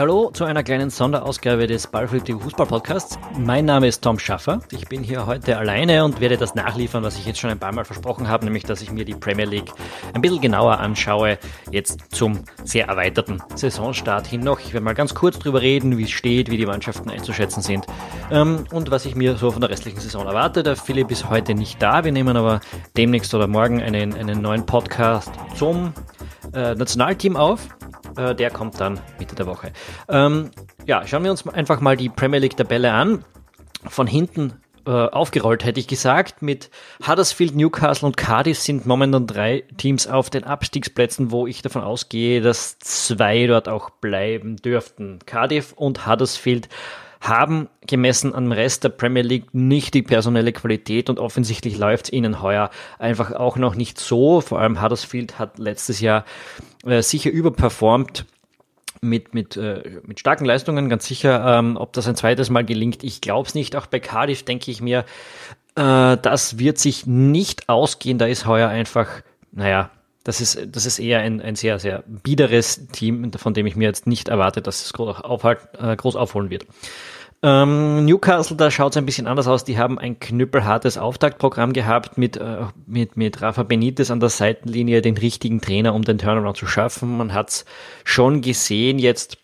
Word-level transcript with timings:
Ja, 0.00 0.06
hallo 0.06 0.30
zu 0.32 0.44
einer 0.44 0.62
kleinen 0.62 0.88
Sonderausgabe 0.88 1.66
des 1.66 1.86
Ballflüchtigen 1.86 2.40
Fußball 2.40 2.64
Podcasts. 2.64 3.18
Mein 3.38 3.66
Name 3.66 3.86
ist 3.86 4.00
Tom 4.02 4.18
Schaffer. 4.18 4.60
Ich 4.72 4.88
bin 4.88 5.02
hier 5.02 5.26
heute 5.26 5.58
alleine 5.58 6.06
und 6.06 6.22
werde 6.22 6.38
das 6.38 6.54
nachliefern, 6.54 7.02
was 7.02 7.18
ich 7.18 7.26
jetzt 7.26 7.38
schon 7.38 7.50
ein 7.50 7.58
paar 7.58 7.72
Mal 7.72 7.84
versprochen 7.84 8.26
habe, 8.26 8.46
nämlich 8.46 8.64
dass 8.64 8.80
ich 8.80 8.90
mir 8.90 9.04
die 9.04 9.12
Premier 9.12 9.44
League 9.44 9.70
ein 10.14 10.22
bisschen 10.22 10.40
genauer 10.40 10.78
anschaue, 10.78 11.36
jetzt 11.70 12.00
zum 12.14 12.40
sehr 12.64 12.86
erweiterten 12.86 13.42
Saisonstart 13.54 14.26
hin 14.26 14.40
noch. 14.40 14.58
Ich 14.60 14.72
werde 14.72 14.84
mal 14.86 14.94
ganz 14.94 15.14
kurz 15.14 15.38
drüber 15.38 15.60
reden, 15.60 15.98
wie 15.98 16.04
es 16.04 16.12
steht, 16.12 16.50
wie 16.50 16.56
die 16.56 16.64
Mannschaften 16.64 17.10
einzuschätzen 17.10 17.62
sind 17.62 17.84
ähm, 18.30 18.64
und 18.72 18.90
was 18.90 19.04
ich 19.04 19.16
mir 19.16 19.36
so 19.36 19.50
von 19.50 19.60
der 19.60 19.68
restlichen 19.68 20.00
Saison 20.00 20.26
erwarte. 20.26 20.62
Der 20.62 20.76
Philipp 20.76 21.10
ist 21.10 21.28
heute 21.28 21.54
nicht 21.54 21.82
da. 21.82 22.04
Wir 22.04 22.12
nehmen 22.12 22.38
aber 22.38 22.60
demnächst 22.96 23.34
oder 23.34 23.48
morgen 23.48 23.82
einen, 23.82 24.14
einen 24.14 24.40
neuen 24.40 24.64
Podcast 24.64 25.30
zum 25.56 25.92
äh, 26.54 26.74
Nationalteam 26.74 27.36
auf. 27.36 27.68
Äh, 28.16 28.34
der 28.34 28.50
kommt 28.50 28.80
dann 28.80 29.00
Mitte 29.18 29.34
der 29.34 29.46
Woche. 29.46 29.72
Ähm, 30.08 30.50
ja, 30.86 31.06
schauen 31.06 31.24
wir 31.24 31.30
uns 31.30 31.46
einfach 31.46 31.80
mal 31.80 31.96
die 31.96 32.08
Premier 32.08 32.40
League-Tabelle 32.40 32.92
an. 32.92 33.24
Von 33.88 34.06
hinten 34.06 34.60
äh, 34.86 34.90
aufgerollt, 34.90 35.64
hätte 35.64 35.80
ich 35.80 35.88
gesagt. 35.88 36.42
Mit 36.42 36.70
Huddersfield, 37.06 37.54
Newcastle 37.54 38.06
und 38.06 38.16
Cardiff 38.16 38.58
sind 38.58 38.86
momentan 38.86 39.26
drei 39.26 39.64
Teams 39.76 40.06
auf 40.06 40.30
den 40.30 40.44
Abstiegsplätzen, 40.44 41.30
wo 41.30 41.46
ich 41.46 41.62
davon 41.62 41.82
ausgehe, 41.82 42.40
dass 42.40 42.78
zwei 42.78 43.46
dort 43.46 43.68
auch 43.68 43.90
bleiben 43.90 44.56
dürften. 44.56 45.18
Cardiff 45.26 45.72
und 45.72 46.06
Huddersfield 46.06 46.68
haben 47.20 47.68
gemessen 47.86 48.34
am 48.34 48.50
Rest 48.50 48.84
der 48.84 48.88
Premier 48.88 49.22
League 49.22 49.52
nicht 49.52 49.92
die 49.92 50.02
personelle 50.02 50.52
Qualität 50.52 51.10
und 51.10 51.18
offensichtlich 51.18 51.76
läuft 51.76 52.06
es 52.06 52.12
ihnen 52.12 52.40
heuer 52.40 52.70
einfach 52.98 53.32
auch 53.32 53.56
noch 53.56 53.74
nicht 53.74 54.00
so. 54.00 54.40
Vor 54.40 54.58
allem 54.58 54.82
Huddersfield 54.82 55.38
hat 55.38 55.58
letztes 55.58 56.00
Jahr 56.00 56.24
äh, 56.86 57.02
sicher 57.02 57.30
überperformt 57.30 58.24
mit, 59.02 59.34
mit, 59.34 59.56
äh, 59.56 60.00
mit 60.06 60.20
starken 60.20 60.44
Leistungen, 60.46 60.88
ganz 60.88 61.06
sicher. 61.06 61.58
Ähm, 61.58 61.76
ob 61.76 61.92
das 61.92 62.08
ein 62.08 62.16
zweites 62.16 62.48
Mal 62.48 62.64
gelingt, 62.64 63.04
ich 63.04 63.20
glaube 63.20 63.48
es 63.48 63.54
nicht. 63.54 63.76
Auch 63.76 63.86
bei 63.86 64.00
Cardiff 64.00 64.42
denke 64.42 64.70
ich 64.70 64.80
mir, 64.80 65.04
äh, 65.76 66.16
das 66.16 66.58
wird 66.58 66.78
sich 66.78 67.06
nicht 67.06 67.68
ausgehen. 67.68 68.18
Da 68.18 68.26
ist 68.26 68.46
heuer 68.46 68.68
einfach, 68.68 69.08
naja, 69.52 69.90
das 70.24 70.40
ist, 70.40 70.58
das 70.70 70.86
ist 70.86 70.98
eher 70.98 71.20
ein, 71.20 71.40
ein 71.40 71.56
sehr, 71.56 71.78
sehr 71.78 72.04
biederes 72.06 72.88
Team, 72.88 73.32
von 73.32 73.54
dem 73.54 73.66
ich 73.66 73.76
mir 73.76 73.84
jetzt 73.84 74.06
nicht 74.06 74.28
erwarte, 74.28 74.60
dass 74.60 74.84
es 74.84 74.92
groß, 74.92 75.20
aufhalt, 75.22 75.60
äh, 75.78 75.96
groß 75.96 76.16
aufholen 76.16 76.50
wird. 76.50 76.66
Ähm, 77.42 78.04
Newcastle, 78.04 78.56
da 78.56 78.70
schaut 78.70 78.92
es 78.92 78.96
ein 78.98 79.06
bisschen 79.06 79.26
anders 79.26 79.48
aus. 79.48 79.64
Die 79.64 79.78
haben 79.78 79.98
ein 79.98 80.20
knüppelhartes 80.20 80.98
Auftaktprogramm 80.98 81.72
gehabt 81.72 82.18
mit, 82.18 82.36
äh, 82.36 82.64
mit, 82.86 83.16
mit 83.16 83.40
Rafa 83.40 83.62
Benitez 83.62 84.10
an 84.10 84.20
der 84.20 84.28
Seitenlinie, 84.28 85.00
den 85.00 85.16
richtigen 85.16 85.62
Trainer, 85.62 85.94
um 85.94 86.02
den 86.02 86.18
Turnaround 86.18 86.58
zu 86.58 86.66
schaffen. 86.66 87.16
Man 87.16 87.32
hat 87.32 87.48
es 87.48 87.64
schon 88.04 88.42
gesehen 88.42 88.98
jetzt 88.98 89.38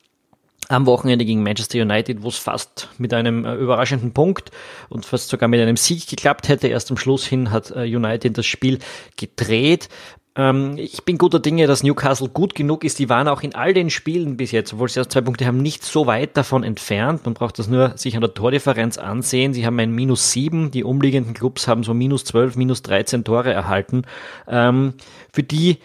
am 0.68 0.84
Wochenende 0.84 1.24
gegen 1.24 1.42
Manchester 1.42 1.80
United, 1.80 2.22
wo 2.22 2.28
es 2.28 2.36
fast 2.36 2.90
mit 2.98 3.14
einem 3.14 3.46
äh, 3.46 3.54
überraschenden 3.54 4.12
Punkt 4.12 4.50
und 4.90 5.06
fast 5.06 5.30
sogar 5.30 5.48
mit 5.48 5.60
einem 5.60 5.76
Sieg 5.76 6.06
geklappt 6.06 6.48
hätte. 6.48 6.68
Erst 6.68 6.90
am 6.90 6.98
Schluss 6.98 7.24
hin 7.24 7.50
hat 7.50 7.70
äh, 7.70 7.84
United 7.84 8.36
das 8.36 8.44
Spiel 8.44 8.80
gedreht. 9.16 9.88
Ähm, 10.36 10.76
ich 10.76 11.02
bin 11.04 11.18
guter 11.18 11.40
Dinge, 11.40 11.66
dass 11.66 11.82
Newcastle 11.82 12.28
gut 12.28 12.54
genug 12.54 12.84
ist. 12.84 12.98
Die 12.98 13.08
waren 13.08 13.26
auch 13.26 13.42
in 13.42 13.54
all 13.54 13.72
den 13.72 13.90
Spielen 13.90 14.36
bis 14.36 14.52
jetzt, 14.52 14.74
obwohl 14.74 14.88
sie 14.88 15.00
erst 15.00 15.12
zwei 15.12 15.22
Punkte 15.22 15.46
haben, 15.46 15.62
nicht 15.62 15.82
so 15.82 16.06
weit 16.06 16.36
davon 16.36 16.62
entfernt. 16.62 17.24
Man 17.24 17.34
braucht 17.34 17.58
das 17.58 17.68
nur 17.68 17.96
sich 17.96 18.14
an 18.14 18.20
der 18.20 18.34
Tordifferenz 18.34 18.98
ansehen. 18.98 19.54
Sie 19.54 19.64
haben 19.64 19.78
ein 19.78 19.92
Minus 19.92 20.32
sieben. 20.32 20.70
Die 20.70 20.84
umliegenden 20.84 21.34
Clubs 21.34 21.66
haben 21.66 21.82
so 21.82 21.94
minus 21.94 22.24
zwölf, 22.24 22.56
minus 22.56 22.82
13 22.82 23.24
Tore 23.24 23.52
erhalten. 23.52 24.02
Ähm, 24.46 24.94
für 25.32 25.42
die, 25.42 25.78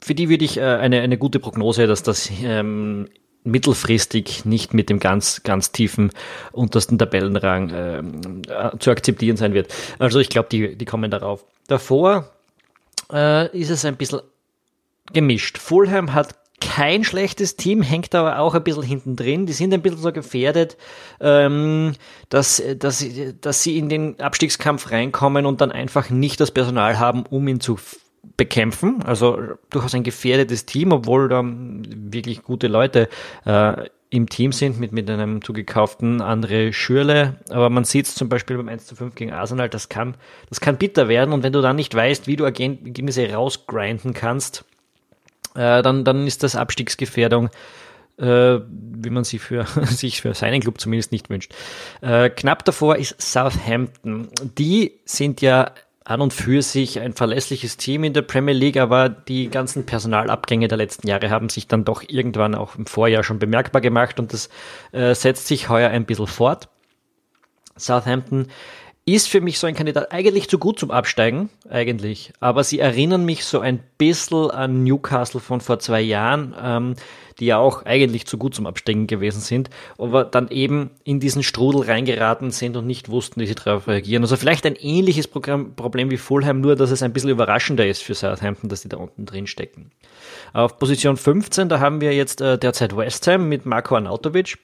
für 0.00 0.14
die 0.14 0.30
würde 0.30 0.44
ich 0.44 0.56
äh, 0.56 0.62
eine, 0.62 1.02
eine 1.02 1.18
gute 1.18 1.38
Prognose, 1.38 1.86
dass 1.86 2.02
das 2.02 2.30
ähm, 2.42 3.08
mittelfristig 3.44 4.44
nicht 4.44 4.72
mit 4.72 4.88
dem 4.88 5.00
ganz, 5.00 5.42
ganz 5.42 5.72
tiefen 5.72 6.12
untersten 6.52 6.98
Tabellenrang 6.98 7.70
äh, 7.70 8.78
zu 8.78 8.90
akzeptieren 8.90 9.36
sein 9.36 9.52
wird. 9.52 9.74
Also 9.98 10.20
ich 10.20 10.28
glaube, 10.28 10.48
die, 10.50 10.76
die 10.76 10.84
kommen 10.84 11.10
darauf. 11.10 11.44
Davor 11.66 12.30
äh, 13.12 13.56
ist 13.56 13.70
es 13.70 13.84
ein 13.84 13.96
bisschen 13.96 14.20
gemischt. 15.12 15.58
Fulham 15.58 16.14
hat 16.14 16.36
kein 16.60 17.02
schlechtes 17.02 17.56
Team, 17.56 17.82
hängt 17.82 18.14
aber 18.14 18.38
auch 18.38 18.54
ein 18.54 18.62
bisschen 18.62 18.84
hinten 18.84 19.16
drin. 19.16 19.46
Die 19.46 19.52
sind 19.52 19.74
ein 19.74 19.82
bisschen 19.82 20.00
so 20.00 20.12
gefährdet, 20.12 20.76
ähm, 21.20 21.94
dass, 22.28 22.62
dass, 22.78 23.04
dass 23.40 23.62
sie 23.62 23.78
in 23.78 23.88
den 23.88 24.20
Abstiegskampf 24.20 24.90
reinkommen 24.92 25.44
und 25.44 25.60
dann 25.60 25.72
einfach 25.72 26.10
nicht 26.10 26.40
das 26.40 26.52
Personal 26.52 26.98
haben, 26.98 27.24
um 27.28 27.48
ihn 27.48 27.60
zu 27.60 27.78
bekämpfen. 28.36 29.02
Also 29.04 29.38
durchaus 29.70 29.94
ein 29.94 30.04
gefährdetes 30.04 30.64
Team, 30.64 30.92
obwohl 30.92 31.28
da 31.28 31.42
wirklich 31.44 32.42
gute 32.42 32.68
Leute 32.68 33.08
äh, 33.44 33.88
im 34.12 34.28
Team 34.28 34.52
sind 34.52 34.78
mit, 34.78 34.92
mit 34.92 35.08
einem 35.08 35.42
zugekauften 35.42 36.20
André 36.20 36.74
Schürle. 36.74 37.36
Aber 37.48 37.70
man 37.70 37.84
sieht 37.84 38.06
es 38.06 38.14
zum 38.14 38.28
Beispiel 38.28 38.58
beim 38.58 38.68
1 38.68 38.84
zu 38.84 38.94
5 38.94 39.14
gegen 39.14 39.32
Arsenal, 39.32 39.70
das 39.70 39.88
kann, 39.88 40.16
das 40.50 40.60
kann 40.60 40.76
bitter 40.76 41.08
werden. 41.08 41.32
Und 41.32 41.42
wenn 41.42 41.54
du 41.54 41.62
dann 41.62 41.76
nicht 41.76 41.94
weißt, 41.94 42.26
wie 42.26 42.36
du 42.36 42.44
Ergebnisse 42.44 43.32
rausgrinden 43.32 44.12
kannst, 44.12 44.66
äh, 45.54 45.82
dann, 45.82 46.04
dann 46.04 46.26
ist 46.26 46.42
das 46.42 46.56
Abstiegsgefährdung, 46.56 47.48
äh, 48.18 48.58
wie 48.68 49.10
man 49.10 49.24
sie 49.24 49.38
für, 49.38 49.64
sich 49.86 50.20
für 50.20 50.34
seinen 50.34 50.60
Club 50.60 50.78
zumindest 50.78 51.10
nicht 51.10 51.30
wünscht. 51.30 51.54
Äh, 52.02 52.28
knapp 52.28 52.66
davor 52.66 52.96
ist 52.96 53.14
Southampton. 53.18 54.28
Die 54.58 54.92
sind 55.06 55.40
ja 55.40 55.72
an 56.04 56.20
und 56.20 56.32
für 56.32 56.62
sich 56.62 57.00
ein 57.00 57.12
verlässliches 57.12 57.76
Team 57.76 58.04
in 58.04 58.12
der 58.12 58.22
Premier 58.22 58.54
League, 58.54 58.76
aber 58.76 59.08
die 59.08 59.48
ganzen 59.48 59.86
Personalabgänge 59.86 60.68
der 60.68 60.78
letzten 60.78 61.06
Jahre 61.06 61.30
haben 61.30 61.48
sich 61.48 61.68
dann 61.68 61.84
doch 61.84 62.02
irgendwann 62.06 62.54
auch 62.54 62.76
im 62.76 62.86
Vorjahr 62.86 63.22
schon 63.22 63.38
bemerkbar 63.38 63.80
gemacht 63.80 64.18
und 64.18 64.32
das 64.32 64.48
äh, 64.92 65.14
setzt 65.14 65.46
sich 65.46 65.68
heuer 65.68 65.90
ein 65.90 66.04
bisschen 66.04 66.26
fort. 66.26 66.68
Southampton 67.76 68.48
ist 69.04 69.28
für 69.28 69.40
mich 69.40 69.58
so 69.58 69.66
ein 69.66 69.74
Kandidat 69.74 70.12
eigentlich 70.12 70.48
zu 70.48 70.58
gut 70.58 70.78
zum 70.78 70.92
Absteigen, 70.92 71.50
eigentlich. 71.68 72.32
Aber 72.38 72.62
sie 72.62 72.78
erinnern 72.78 73.24
mich 73.24 73.44
so 73.44 73.58
ein 73.58 73.80
bisschen 73.98 74.50
an 74.50 74.84
Newcastle 74.84 75.40
von 75.40 75.60
vor 75.60 75.80
zwei 75.80 76.00
Jahren, 76.00 76.54
ähm, 76.62 76.94
die 77.40 77.46
ja 77.46 77.58
auch 77.58 77.84
eigentlich 77.84 78.26
zu 78.26 78.38
gut 78.38 78.54
zum 78.54 78.66
Absteigen 78.66 79.08
gewesen 79.08 79.40
sind, 79.40 79.70
aber 79.98 80.24
dann 80.24 80.48
eben 80.50 80.90
in 81.02 81.18
diesen 81.18 81.42
Strudel 81.42 81.82
reingeraten 81.82 82.52
sind 82.52 82.76
und 82.76 82.86
nicht 82.86 83.08
wussten, 83.08 83.40
wie 83.40 83.46
sie 83.46 83.56
darauf 83.56 83.88
reagieren. 83.88 84.22
Also 84.22 84.36
vielleicht 84.36 84.66
ein 84.66 84.76
ähnliches 84.76 85.26
Programm, 85.26 85.74
Problem 85.74 86.10
wie 86.10 86.18
Fulham, 86.18 86.60
nur 86.60 86.76
dass 86.76 86.92
es 86.92 87.02
ein 87.02 87.12
bisschen 87.12 87.30
überraschender 87.30 87.86
ist 87.86 88.04
für 88.04 88.14
Southampton, 88.14 88.68
dass 88.68 88.82
die 88.82 88.88
da 88.88 88.98
unten 88.98 89.26
drin 89.26 89.48
stecken. 89.48 89.90
Auf 90.52 90.78
Position 90.78 91.16
15, 91.16 91.68
da 91.68 91.80
haben 91.80 92.00
wir 92.00 92.14
jetzt 92.14 92.40
äh, 92.40 92.56
derzeit 92.56 92.96
West 92.96 93.26
Ham 93.26 93.48
mit 93.48 93.66
Marco 93.66 93.96
Arnautovic 93.96 94.58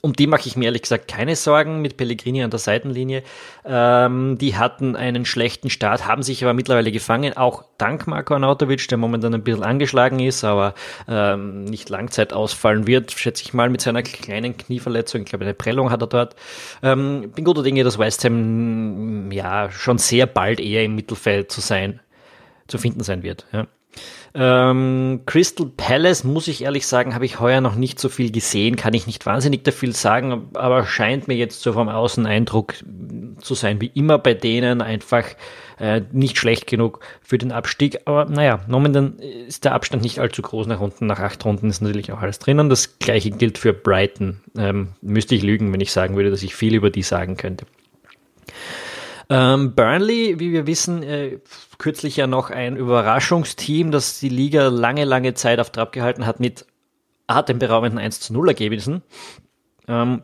um 0.00 0.14
die 0.14 0.26
mache 0.26 0.48
ich 0.48 0.56
mir 0.56 0.64
ehrlich 0.66 0.82
gesagt 0.82 1.06
keine 1.06 1.36
Sorgen 1.36 1.80
mit 1.80 1.96
Pellegrini 1.96 2.42
an 2.42 2.50
der 2.50 2.58
Seitenlinie. 2.58 3.22
Ähm, 3.64 4.38
die 4.38 4.56
hatten 4.56 4.96
einen 4.96 5.24
schlechten 5.24 5.70
Start, 5.70 6.08
haben 6.08 6.22
sich 6.22 6.42
aber 6.42 6.54
mittlerweile 6.54 6.90
gefangen, 6.90 7.36
auch 7.36 7.64
dank 7.78 8.06
Marko 8.06 8.34
Arnautovic, 8.34 8.88
der 8.88 8.98
momentan 8.98 9.34
ein 9.34 9.44
bisschen 9.44 9.62
angeschlagen 9.62 10.18
ist, 10.18 10.42
aber 10.44 10.74
ähm, 11.08 11.64
nicht 11.64 11.88
Langzeit 11.88 12.32
ausfallen 12.32 12.86
wird, 12.86 13.12
schätze 13.12 13.44
ich 13.44 13.54
mal, 13.54 13.70
mit 13.70 13.80
seiner 13.80 14.02
kleinen 14.02 14.56
Knieverletzung. 14.56 15.22
Ich 15.22 15.28
glaube, 15.28 15.44
eine 15.44 15.54
Prellung 15.54 15.90
hat 15.90 16.02
er 16.02 16.08
dort. 16.08 16.36
Ähm, 16.82 17.30
bin 17.34 17.44
guter 17.44 17.62
Dinge, 17.62 17.84
dass 17.84 17.98
West 17.98 18.24
Ham 18.24 19.30
ja 19.30 19.70
schon 19.70 19.98
sehr 19.98 20.26
bald 20.26 20.58
eher 20.58 20.84
im 20.84 20.94
Mittelfeld 20.94 21.52
zu 21.52 21.60
sein, 21.60 22.00
zu 22.66 22.78
finden 22.78 23.02
sein 23.02 23.22
wird. 23.22 23.46
Ja. 23.52 23.66
Ähm, 24.34 25.20
Crystal 25.26 25.66
Palace, 25.76 26.24
muss 26.24 26.48
ich 26.48 26.62
ehrlich 26.62 26.86
sagen, 26.86 27.14
habe 27.14 27.26
ich 27.26 27.38
heuer 27.38 27.60
noch 27.60 27.74
nicht 27.74 27.98
so 27.98 28.08
viel 28.08 28.32
gesehen, 28.32 28.76
kann 28.76 28.94
ich 28.94 29.06
nicht 29.06 29.26
wahnsinnig 29.26 29.62
dafür 29.64 29.92
sagen, 29.92 30.48
aber 30.54 30.86
scheint 30.86 31.28
mir 31.28 31.34
jetzt 31.34 31.60
so 31.60 31.74
vom 31.74 31.88
Außeneindruck 31.88 32.74
zu 33.40 33.54
sein, 33.54 33.80
wie 33.80 33.90
immer 33.94 34.18
bei 34.18 34.32
denen, 34.32 34.80
einfach 34.80 35.24
äh, 35.78 36.02
nicht 36.12 36.38
schlecht 36.38 36.66
genug 36.66 37.00
für 37.20 37.38
den 37.38 37.52
Abstieg. 37.52 38.00
Aber 38.06 38.24
naja, 38.24 38.60
momentan 38.68 39.18
ist 39.18 39.64
der 39.64 39.74
Abstand 39.74 40.02
nicht 40.02 40.18
allzu 40.18 40.40
groß 40.40 40.66
nach 40.66 40.80
unten. 40.80 41.06
Nach 41.06 41.18
acht 41.18 41.44
Runden 41.44 41.68
ist 41.68 41.82
natürlich 41.82 42.12
auch 42.12 42.20
alles 42.20 42.38
drinnen. 42.38 42.70
Das 42.70 42.98
gleiche 42.98 43.30
gilt 43.30 43.58
für 43.58 43.72
Brighton. 43.72 44.40
Ähm, 44.56 44.92
müsste 45.02 45.34
ich 45.34 45.42
lügen, 45.42 45.72
wenn 45.72 45.80
ich 45.80 45.92
sagen 45.92 46.16
würde, 46.16 46.30
dass 46.30 46.42
ich 46.42 46.54
viel 46.54 46.74
über 46.74 46.90
die 46.90 47.02
sagen 47.02 47.36
könnte. 47.36 47.66
Ähm, 49.32 49.74
Burnley, 49.74 50.38
wie 50.40 50.52
wir 50.52 50.66
wissen, 50.66 51.02
äh, 51.02 51.38
kürzlich 51.78 52.16
ja 52.16 52.26
noch 52.26 52.50
ein 52.50 52.76
Überraschungsteam, 52.76 53.90
das 53.90 54.20
die 54.20 54.28
Liga 54.28 54.68
lange, 54.68 55.06
lange 55.06 55.32
Zeit 55.32 55.58
auf 55.58 55.70
Trab 55.70 55.92
gehalten 55.92 56.26
hat 56.26 56.38
mit 56.38 56.66
atemberaubenden 57.28 57.98
1 57.98 58.20
zu 58.20 58.34
0 58.34 58.48
Ergebnissen. 58.48 59.02
Ähm, 59.88 60.22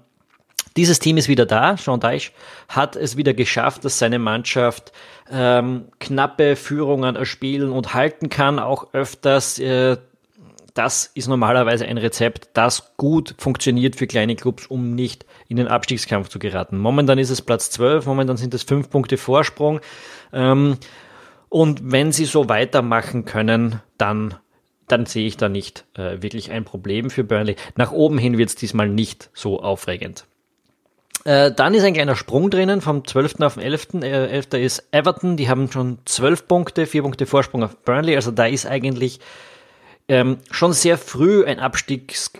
dieses 0.76 0.98
Team 0.98 1.16
ist 1.16 1.28
wieder 1.28 1.46
da. 1.46 1.78
Sean 1.78 2.00
Deich 2.00 2.32
hat 2.68 2.96
es 2.96 3.16
wieder 3.16 3.32
geschafft, 3.32 3.84
dass 3.86 3.98
seine 3.98 4.18
Mannschaft 4.18 4.92
ähm, 5.30 5.86
knappe 6.00 6.54
Führungen 6.54 7.16
erspielen 7.16 7.72
und 7.72 7.94
halten 7.94 8.28
kann, 8.28 8.58
auch 8.58 8.92
öfters 8.92 9.58
äh, 9.58 9.96
das 10.78 11.10
ist 11.14 11.26
normalerweise 11.26 11.86
ein 11.86 11.98
Rezept, 11.98 12.50
das 12.52 12.94
gut 12.96 13.34
funktioniert 13.38 13.96
für 13.96 14.06
kleine 14.06 14.36
Clubs, 14.36 14.66
um 14.66 14.94
nicht 14.94 15.26
in 15.48 15.56
den 15.56 15.66
Abstiegskampf 15.66 16.28
zu 16.28 16.38
geraten. 16.38 16.78
Momentan 16.78 17.18
ist 17.18 17.30
es 17.30 17.42
Platz 17.42 17.70
12, 17.70 18.06
momentan 18.06 18.36
sind 18.36 18.54
es 18.54 18.62
fünf 18.62 18.88
Punkte 18.88 19.16
Vorsprung. 19.16 19.80
Ähm, 20.32 20.76
und 21.48 21.80
wenn 21.90 22.12
sie 22.12 22.26
so 22.26 22.48
weitermachen 22.48 23.24
können, 23.24 23.80
dann 23.96 24.36
dann 24.86 25.04
sehe 25.04 25.26
ich 25.26 25.36
da 25.36 25.50
nicht 25.50 25.84
äh, 25.94 26.22
wirklich 26.22 26.50
ein 26.50 26.64
Problem 26.64 27.10
für 27.10 27.22
Burnley. 27.22 27.56
Nach 27.76 27.92
oben 27.92 28.16
hin 28.16 28.38
wird 28.38 28.48
es 28.48 28.54
diesmal 28.54 28.88
nicht 28.88 29.28
so 29.34 29.60
aufregend. 29.60 30.24
Äh, 31.24 31.52
dann 31.52 31.74
ist 31.74 31.84
ein 31.84 31.92
kleiner 31.92 32.16
Sprung 32.16 32.48
drinnen 32.48 32.80
vom 32.80 33.06
12. 33.06 33.40
auf 33.40 33.54
den 33.54 33.64
11. 33.64 33.88
Äh, 34.02 34.28
11. 34.28 34.46
ist 34.54 34.88
Everton, 34.92 35.36
die 35.36 35.48
haben 35.50 35.70
schon 35.70 35.98
12 36.06 36.48
Punkte, 36.48 36.86
4 36.86 37.02
Punkte 37.02 37.26
Vorsprung 37.26 37.64
auf 37.64 37.76
Burnley, 37.82 38.16
also 38.16 38.30
da 38.30 38.46
ist 38.46 38.66
eigentlich 38.66 39.20
ähm, 40.08 40.38
schon 40.50 40.72
sehr 40.72 40.98
früh 40.98 41.44
ein 41.44 41.60
Abstiegs, 41.60 42.32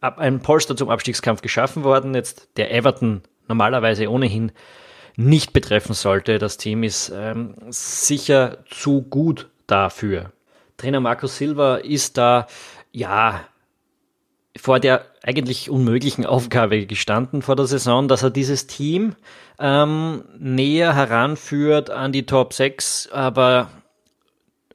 ein 0.00 0.40
Polster 0.40 0.76
zum 0.76 0.90
Abstiegskampf 0.90 1.42
geschaffen 1.42 1.84
worden. 1.84 2.14
Jetzt 2.14 2.48
der 2.56 2.72
Everton 2.72 3.22
normalerweise 3.48 4.10
ohnehin 4.10 4.52
nicht 5.16 5.52
betreffen 5.52 5.94
sollte. 5.94 6.38
Das 6.38 6.58
Team 6.58 6.82
ist 6.82 7.10
ähm, 7.14 7.54
sicher 7.70 8.58
zu 8.70 9.02
gut 9.02 9.48
dafür. 9.66 10.32
Trainer 10.76 11.00
Markus 11.00 11.38
Silva 11.38 11.76
ist 11.76 12.18
da, 12.18 12.46
ja, 12.92 13.40
vor 14.58 14.80
der 14.80 15.06
eigentlich 15.22 15.70
unmöglichen 15.70 16.24
Aufgabe 16.24 16.86
gestanden 16.86 17.42
vor 17.42 17.56
der 17.56 17.66
Saison, 17.66 18.08
dass 18.08 18.22
er 18.22 18.30
dieses 18.30 18.66
Team 18.66 19.14
ähm, 19.58 20.24
näher 20.38 20.94
heranführt 20.94 21.90
an 21.90 22.12
die 22.12 22.26
Top 22.26 22.52
6, 22.52 23.10
aber 23.12 23.68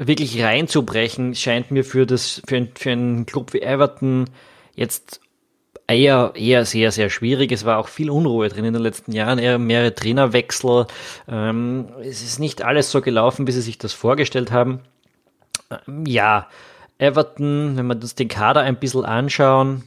wirklich 0.07 0.41
reinzubrechen 0.41 1.35
scheint 1.35 1.71
mir 1.71 1.83
für, 1.83 2.05
das, 2.05 2.41
für, 2.47 2.67
für 2.75 2.91
einen 2.91 3.25
Club 3.25 3.53
wie 3.53 3.61
Everton 3.61 4.29
jetzt 4.75 5.21
eher, 5.87 6.33
eher 6.35 6.65
sehr, 6.65 6.91
sehr 6.91 7.09
schwierig. 7.09 7.51
Es 7.51 7.65
war 7.65 7.77
auch 7.77 7.87
viel 7.87 8.09
Unruhe 8.09 8.49
drin 8.49 8.65
in 8.65 8.73
den 8.73 8.81
letzten 8.81 9.11
Jahren, 9.11 9.39
eher 9.39 9.59
mehrere 9.59 9.93
Trainerwechsel. 9.93 10.87
Ähm, 11.27 11.89
es 12.01 12.23
ist 12.23 12.39
nicht 12.39 12.63
alles 12.63 12.91
so 12.91 13.01
gelaufen, 13.01 13.47
wie 13.47 13.51
sie 13.51 13.61
sich 13.61 13.77
das 13.77 13.93
vorgestellt 13.93 14.51
haben. 14.51 14.79
Ähm, 15.69 16.05
ja, 16.05 16.47
Everton, 16.97 17.77
wenn 17.77 17.87
wir 17.87 17.95
uns 17.95 18.15
den 18.15 18.27
Kader 18.27 18.61
ein 18.61 18.77
bisschen 18.77 19.05
anschauen, 19.05 19.83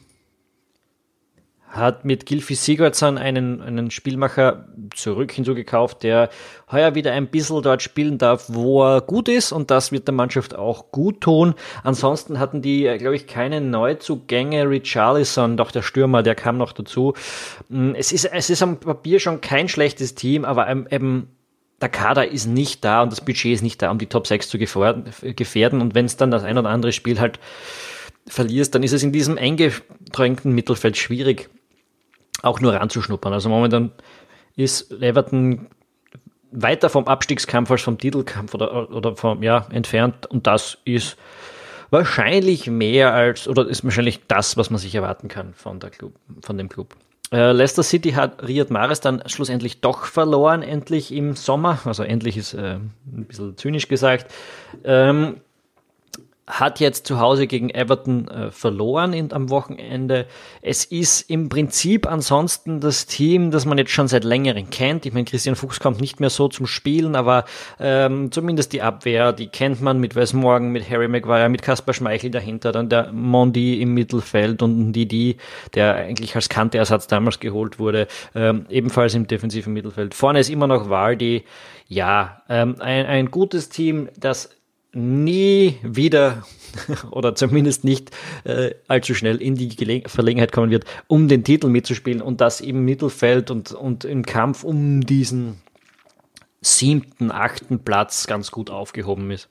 hat 1.75 2.05
mit 2.05 2.25
Gilfi 2.25 2.55
Sigurdsson 2.55 3.17
einen, 3.17 3.61
einen 3.61 3.91
Spielmacher 3.91 4.67
zurück 4.93 5.31
hinzugekauft, 5.31 6.03
der 6.03 6.29
heuer 6.71 6.95
wieder 6.95 7.11
ein 7.13 7.27
bisschen 7.27 7.61
dort 7.61 7.81
spielen 7.81 8.17
darf, 8.17 8.45
wo 8.47 8.83
er 8.83 9.01
gut 9.01 9.29
ist 9.29 9.51
und 9.51 9.71
das 9.71 9.91
wird 9.91 10.07
der 10.07 10.13
Mannschaft 10.13 10.55
auch 10.55 10.91
gut 10.91 11.21
tun. 11.21 11.55
Ansonsten 11.83 12.39
hatten 12.39 12.61
die, 12.61 12.83
glaube 12.97 13.15
ich, 13.15 13.27
keine 13.27 13.61
Neuzugänge. 13.61 14.69
Richarlison, 14.69 15.57
doch 15.57 15.71
der 15.71 15.81
Stürmer, 15.81 16.23
der 16.23 16.35
kam 16.35 16.57
noch 16.57 16.71
dazu. 16.71 17.13
Mm, 17.69 17.91
es 17.95 18.11
ist, 18.11 18.25
es 18.25 18.49
ist 18.49 18.61
am 18.61 18.79
Papier 18.79 19.19
schon 19.19 19.41
kein 19.41 19.67
schlechtes 19.67 20.15
Team, 20.15 20.45
aber 20.45 20.69
eben 20.69 21.29
der 21.81 21.89
Kader 21.89 22.31
ist 22.31 22.47
nicht 22.47 22.83
da 22.85 23.03
und 23.03 23.11
das 23.11 23.23
Budget 23.23 23.53
ist 23.53 23.61
nicht 23.61 23.81
da, 23.81 23.91
um 23.91 23.97
die 23.97 24.07
Top 24.07 24.27
6 24.27 24.49
zu 24.49 24.57
gefährden. 24.57 25.81
Und 25.81 25.93
wenn 25.93 26.05
es 26.05 26.17
dann 26.17 26.31
das 26.31 26.43
ein 26.43 26.57
oder 26.57 26.69
andere 26.69 26.91
Spiel 26.91 27.19
halt 27.19 27.39
verlierst, 28.27 28.73
dann 28.73 28.83
ist 28.83 28.93
es 28.93 29.03
in 29.03 29.11
diesem 29.11 29.37
eingedrängten 29.37 30.53
Mittelfeld 30.53 30.97
schwierig, 30.97 31.49
auch 32.41 32.59
nur 32.59 32.73
ranzuschnuppern. 32.73 33.33
Also 33.33 33.49
momentan 33.49 33.91
ist 34.55 34.91
Everton 35.01 35.67
weiter 36.51 36.89
vom 36.89 37.07
Abstiegskampf 37.07 37.69
als 37.71 37.81
vom 37.81 37.97
Titelkampf 37.97 38.53
oder, 38.53 38.89
oder 38.91 39.15
vom, 39.15 39.43
ja, 39.43 39.67
entfernt 39.71 40.25
und 40.27 40.47
das 40.47 40.77
ist 40.85 41.17
wahrscheinlich 41.89 42.67
mehr 42.67 43.13
als, 43.13 43.47
oder 43.47 43.67
ist 43.67 43.83
wahrscheinlich 43.83 44.21
das, 44.27 44.57
was 44.57 44.69
man 44.69 44.79
sich 44.79 44.95
erwarten 44.95 45.27
kann 45.27 45.53
von, 45.53 45.79
der 45.79 45.89
Club, 45.89 46.13
von 46.41 46.57
dem 46.57 46.69
Club. 46.69 46.95
Äh, 47.31 47.51
Leicester 47.51 47.83
City 47.83 48.11
hat 48.11 48.47
Riyad 48.47 48.69
Mahrez 48.69 49.01
dann 49.01 49.23
schlussendlich 49.25 49.81
doch 49.81 50.05
verloren, 50.05 50.61
endlich 50.61 51.11
im 51.11 51.35
Sommer. 51.35 51.79
Also 51.85 52.03
endlich 52.03 52.37
ist 52.37 52.53
äh, 52.53 52.75
ein 52.75 53.25
bisschen 53.27 53.57
zynisch 53.57 53.87
gesagt. 53.87 54.31
Ähm, 54.83 55.41
hat 56.47 56.79
jetzt 56.79 57.07
zu 57.07 57.19
Hause 57.19 57.47
gegen 57.47 57.71
Everton 57.71 58.27
äh, 58.27 58.51
verloren 58.51 59.13
in, 59.13 59.33
am 59.33 59.49
Wochenende. 59.49 60.27
Es 60.61 60.85
ist 60.85 61.27
im 61.27 61.49
Prinzip 61.49 62.05
ansonsten 62.07 62.79
das 62.79 63.07
Team, 63.07 63.49
das 63.49 63.65
man 63.65 63.79
jetzt 63.79 63.91
schon 63.91 64.07
seit 64.07 64.23
längerem 64.23 64.69
kennt. 64.69 65.07
Ich 65.07 65.13
meine, 65.13 65.25
Christian 65.25 65.55
Fuchs 65.55 65.79
kommt 65.79 65.99
nicht 65.99 66.19
mehr 66.19 66.29
so 66.29 66.47
zum 66.47 66.67
Spielen, 66.67 67.15
aber 67.15 67.45
ähm, 67.79 68.31
zumindest 68.31 68.73
die 68.73 68.83
Abwehr, 68.83 69.33
die 69.33 69.47
kennt 69.47 69.81
man 69.81 69.99
mit 69.99 70.15
Wes 70.15 70.33
Morgan, 70.33 70.69
mit 70.69 70.87
Harry 70.87 71.07
Maguire, 71.07 71.49
mit 71.49 71.63
Kaspar 71.63 71.95
Schmeichel 71.95 72.29
dahinter, 72.29 72.71
dann 72.71 72.89
der 72.89 73.11
Mondi 73.11 73.81
im 73.81 73.95
Mittelfeld 73.95 74.61
und 74.61 74.93
Didi, 74.93 75.37
der 75.73 75.95
eigentlich 75.95 76.35
als 76.35 76.47
Kanteersatz 76.49 77.07
damals 77.07 77.39
geholt 77.39 77.79
wurde, 77.79 78.07
ähm, 78.35 78.67
ebenfalls 78.69 79.15
im 79.15 79.25
defensiven 79.25 79.73
Mittelfeld. 79.73 80.13
Vorne 80.13 80.41
ist 80.41 80.51
immer 80.51 80.67
noch 80.67 80.89
Waldi. 80.89 81.43
Ja, 81.87 82.41
ähm, 82.49 82.75
ein, 82.79 83.05
ein 83.05 83.31
gutes 83.31 83.69
Team, 83.69 84.09
das 84.17 84.49
nie 84.95 85.77
wieder 85.83 86.45
oder 87.11 87.35
zumindest 87.35 87.83
nicht 87.83 88.11
äh, 88.43 88.71
allzu 88.87 89.13
schnell 89.13 89.41
in 89.41 89.55
die 89.55 89.69
Gelegen 89.69 90.09
Verlegenheit 90.09 90.51
kommen 90.51 90.71
wird, 90.71 90.85
um 91.07 91.27
den 91.27 91.43
Titel 91.43 91.67
mitzuspielen 91.67 92.21
und 92.21 92.41
das 92.41 92.61
im 92.61 92.85
Mittelfeld 92.85 93.51
und, 93.51 93.71
und 93.71 94.05
im 94.05 94.25
Kampf 94.25 94.63
um 94.63 95.01
diesen 95.01 95.61
siebten, 96.61 97.31
achten 97.31 97.79
Platz 97.79 98.25
ganz 98.25 98.51
gut 98.51 98.69
aufgehoben 98.69 99.29
ist. 99.31 99.49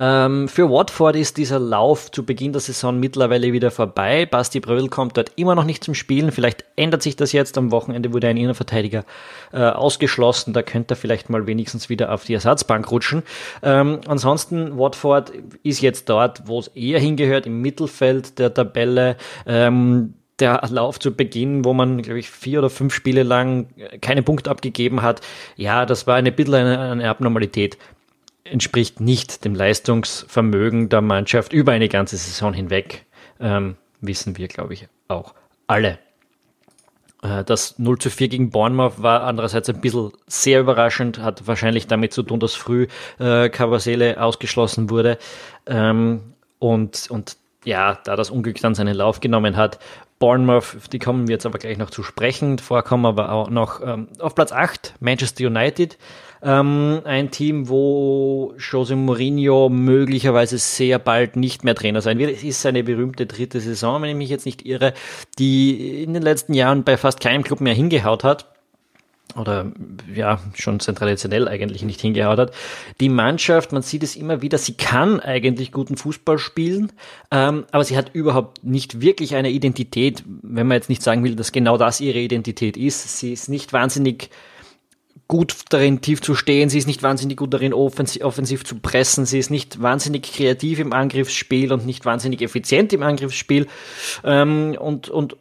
Ähm, 0.00 0.48
für 0.48 0.70
Watford 0.70 1.16
ist 1.16 1.36
dieser 1.36 1.58
Lauf 1.58 2.10
zu 2.10 2.24
Beginn 2.24 2.52
der 2.52 2.60
Saison 2.60 2.98
mittlerweile 2.98 3.52
wieder 3.52 3.70
vorbei. 3.70 4.26
Basti 4.26 4.60
Bröll 4.60 4.88
kommt 4.88 5.16
dort 5.16 5.32
immer 5.36 5.54
noch 5.54 5.64
nicht 5.64 5.84
zum 5.84 5.94
Spielen. 5.94 6.32
Vielleicht 6.32 6.64
ändert 6.76 7.02
sich 7.02 7.16
das 7.16 7.32
jetzt. 7.32 7.58
Am 7.58 7.70
Wochenende 7.70 8.12
wurde 8.12 8.28
ein 8.28 8.36
Innenverteidiger 8.36 9.04
äh, 9.52 9.60
ausgeschlossen. 9.60 10.52
Da 10.52 10.62
könnte 10.62 10.94
er 10.94 10.96
vielleicht 10.96 11.30
mal 11.30 11.46
wenigstens 11.46 11.88
wieder 11.88 12.12
auf 12.12 12.24
die 12.24 12.34
Ersatzbank 12.34 12.90
rutschen. 12.90 13.22
Ähm, 13.62 14.00
ansonsten, 14.06 14.78
Watford 14.78 15.32
ist 15.62 15.80
jetzt 15.80 16.08
dort, 16.08 16.46
wo 16.46 16.58
es 16.58 16.68
eher 16.68 17.00
hingehört, 17.00 17.46
im 17.46 17.60
Mittelfeld 17.60 18.38
der 18.38 18.54
Tabelle. 18.54 19.16
Ähm, 19.46 20.14
der 20.42 20.60
Lauf 20.70 20.98
zu 20.98 21.14
Beginn, 21.14 21.64
wo 21.64 21.72
man, 21.72 22.02
glaube 22.02 22.18
ich, 22.18 22.28
vier 22.28 22.58
oder 22.58 22.70
fünf 22.70 22.94
Spiele 22.94 23.22
lang 23.22 23.68
keine 24.00 24.22
Punkte 24.22 24.50
abgegeben 24.50 25.02
hat, 25.02 25.20
ja, 25.56 25.86
das 25.86 26.06
war 26.06 26.16
eine 26.16 26.32
bisschen 26.32 26.54
eine, 26.54 26.78
eine 26.78 27.08
Abnormalität 27.08 27.78
entspricht 28.52 29.00
nicht 29.00 29.44
dem 29.44 29.54
Leistungsvermögen 29.54 30.88
der 30.88 31.00
Mannschaft 31.00 31.52
über 31.52 31.72
eine 31.72 31.88
ganze 31.88 32.16
Saison 32.16 32.52
hinweg, 32.52 33.06
ähm, 33.40 33.76
wissen 34.00 34.36
wir, 34.36 34.48
glaube 34.48 34.74
ich, 34.74 34.88
auch 35.08 35.34
alle. 35.66 35.98
Äh, 37.22 37.44
das 37.44 37.78
0 37.78 37.98
zu 37.98 38.10
4 38.10 38.28
gegen 38.28 38.50
Bournemouth 38.50 39.02
war 39.02 39.22
andererseits 39.22 39.68
ein 39.68 39.80
bisschen 39.80 40.12
sehr 40.26 40.60
überraschend, 40.60 41.18
hat 41.18 41.46
wahrscheinlich 41.46 41.86
damit 41.86 42.12
zu 42.12 42.22
tun, 42.22 42.40
dass 42.40 42.54
früh 42.54 42.86
äh, 43.18 43.48
Cavasele 43.48 44.20
ausgeschlossen 44.20 44.90
wurde. 44.90 45.18
Ähm, 45.66 46.34
und, 46.58 47.10
und 47.10 47.36
ja, 47.64 47.98
da 48.04 48.16
das 48.16 48.30
Unglück 48.30 48.60
dann 48.60 48.74
seinen 48.74 48.96
Lauf 48.96 49.20
genommen 49.20 49.56
hat. 49.56 49.78
Bournemouth, 50.18 50.92
die 50.92 50.98
kommen 50.98 51.26
wir 51.26 51.34
jetzt 51.34 51.46
aber 51.46 51.58
gleich 51.58 51.78
noch 51.78 51.90
zu 51.90 52.02
sprechen. 52.02 52.58
Vorher 52.58 52.84
kommen 52.84 53.06
aber 53.06 53.32
auch 53.32 53.50
noch 53.50 53.80
ähm, 53.84 54.08
auf 54.18 54.34
Platz 54.34 54.52
8 54.52 54.94
Manchester 55.00 55.46
United. 55.46 55.98
Ähm, 56.44 57.02
ein 57.04 57.30
Team, 57.30 57.68
wo 57.68 58.54
Jose 58.58 58.96
Mourinho 58.96 59.68
möglicherweise 59.68 60.58
sehr 60.58 60.98
bald 60.98 61.36
nicht 61.36 61.62
mehr 61.62 61.76
Trainer 61.76 62.00
sein 62.00 62.18
wird. 62.18 62.32
Es 62.32 62.42
ist 62.42 62.62
seine 62.62 62.82
berühmte 62.82 63.26
dritte 63.26 63.60
Saison, 63.60 64.02
wenn 64.02 64.10
ich 64.10 64.16
mich 64.16 64.30
jetzt 64.30 64.46
nicht 64.46 64.66
irre, 64.66 64.92
die 65.38 66.02
in 66.02 66.14
den 66.14 66.22
letzten 66.22 66.54
Jahren 66.54 66.82
bei 66.82 66.96
fast 66.96 67.20
keinem 67.20 67.44
Club 67.44 67.60
mehr 67.60 67.74
hingehaut 67.74 68.24
hat 68.24 68.46
oder 69.36 69.72
ja, 70.12 70.40
schon 70.54 70.78
traditionell 70.78 71.48
eigentlich 71.48 71.82
nicht 71.82 72.00
hingehaut 72.00 72.38
hat. 72.38 72.52
Die 73.00 73.08
Mannschaft, 73.08 73.72
man 73.72 73.82
sieht 73.82 74.02
es 74.02 74.16
immer 74.16 74.42
wieder, 74.42 74.58
sie 74.58 74.74
kann 74.74 75.20
eigentlich 75.20 75.72
guten 75.72 75.96
Fußball 75.96 76.38
spielen, 76.38 76.92
ähm, 77.30 77.64
aber 77.70 77.84
sie 77.84 77.96
hat 77.96 78.14
überhaupt 78.14 78.64
nicht 78.64 79.00
wirklich 79.00 79.34
eine 79.34 79.50
Identität, 79.50 80.22
wenn 80.26 80.66
man 80.66 80.76
jetzt 80.76 80.88
nicht 80.88 81.02
sagen 81.02 81.24
will, 81.24 81.36
dass 81.36 81.52
genau 81.52 81.78
das 81.78 82.00
ihre 82.00 82.18
Identität 82.18 82.76
ist. 82.76 83.18
Sie 83.18 83.32
ist 83.32 83.48
nicht 83.48 83.72
wahnsinnig 83.72 84.30
gut 85.32 85.54
darin, 85.70 86.02
tief 86.02 86.20
zu 86.20 86.34
stehen. 86.34 86.68
Sie 86.68 86.76
ist 86.76 86.86
nicht 86.86 87.02
wahnsinnig 87.02 87.38
gut 87.38 87.54
darin, 87.54 87.72
offensiv, 87.72 88.22
offensiv 88.22 88.66
zu 88.66 88.74
pressen. 88.74 89.24
Sie 89.24 89.38
ist 89.38 89.50
nicht 89.50 89.80
wahnsinnig 89.80 90.24
kreativ 90.24 90.78
im 90.78 90.92
Angriffsspiel 90.92 91.72
und 91.72 91.86
nicht 91.86 92.04
wahnsinnig 92.04 92.42
effizient 92.42 92.92
im 92.92 93.02
Angriffsspiel. 93.02 93.66
Ähm, 94.24 94.76
und, 94.78 95.08
und 95.08 95.38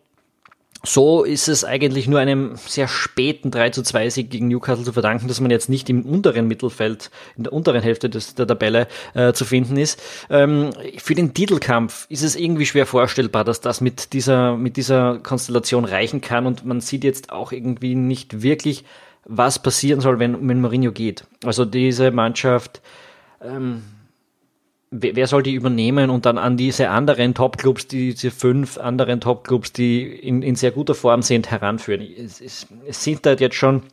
so 0.82 1.26
ist 1.26 1.50
es 1.50 1.66
eigentlich 1.66 2.08
nur 2.08 2.22
einem 2.22 2.56
sehr 2.56 2.88
späten 2.88 3.52
3 3.52 3.72
zu 3.72 3.84
2 3.84 4.10
Sieg 4.12 4.30
gegen 4.30 4.48
Newcastle 4.48 4.86
zu 4.86 4.94
verdanken, 4.94 5.28
dass 5.28 5.42
man 5.42 5.52
jetzt 5.52 5.68
nicht 5.68 5.90
im 5.90 6.06
unteren 6.06 6.48
Mittelfeld, 6.48 7.12
in 7.36 7.44
der 7.44 7.52
unteren 7.52 7.82
Hälfte 7.82 8.10
des, 8.10 8.36
der 8.36 8.48
Tabelle 8.48 8.88
äh, 9.14 9.34
zu 9.34 9.44
finden 9.44 9.76
ist. 9.76 10.02
Ähm, 10.30 10.70
für 11.00 11.16
den 11.16 11.34
Titelkampf 11.34 12.06
ist 12.08 12.24
es 12.24 12.38
irgendwie 12.38 12.66
schwer 12.66 12.86
vorstellbar, 12.86 13.44
dass 13.44 13.60
das 13.60 13.82
mit 13.82 14.14
dieser, 14.14 14.56
mit 14.56 14.78
dieser 14.78 15.20
Konstellation 15.20 15.84
reichen 15.84 16.22
kann 16.22 16.46
und 16.46 16.66
man 16.66 16.80
sieht 16.80 17.04
jetzt 17.04 17.30
auch 17.34 17.52
irgendwie 17.52 17.96
nicht 17.96 18.42
wirklich, 18.42 18.86
was 19.26 19.60
passieren 19.60 20.02
soll, 20.02 20.20
wenn, 20.20 20.48
wenn 20.48 20.62
Mourinho 20.62 20.92
geht. 20.92 21.26
Also 21.46 21.66
diese 21.66 22.12
Mannschaft, 22.12 22.82
ähm, 23.42 23.84
wer, 24.90 25.16
wer 25.16 25.28
soll 25.28 25.44
die 25.44 25.54
übernehmen 25.54 26.10
und 26.10 26.26
dann 26.26 26.38
an 26.38 26.58
diese 26.58 26.90
anderen 26.90 27.34
Topclubs, 27.34 27.88
diese 27.88 28.32
fünf 28.32 28.78
anderen 28.78 29.22
Topclubs, 29.22 29.74
die 29.74 30.04
in, 30.04 30.42
in 30.42 30.56
sehr 30.56 30.72
guter 30.72 30.96
Form 30.96 31.22
sind, 31.22 31.52
heranführen? 31.52 32.02
Es, 32.02 32.42
es, 32.42 32.68
es 32.88 33.04
sind 33.04 33.26
da 33.26 33.34
jetzt 33.34 33.56
schon 33.56 33.84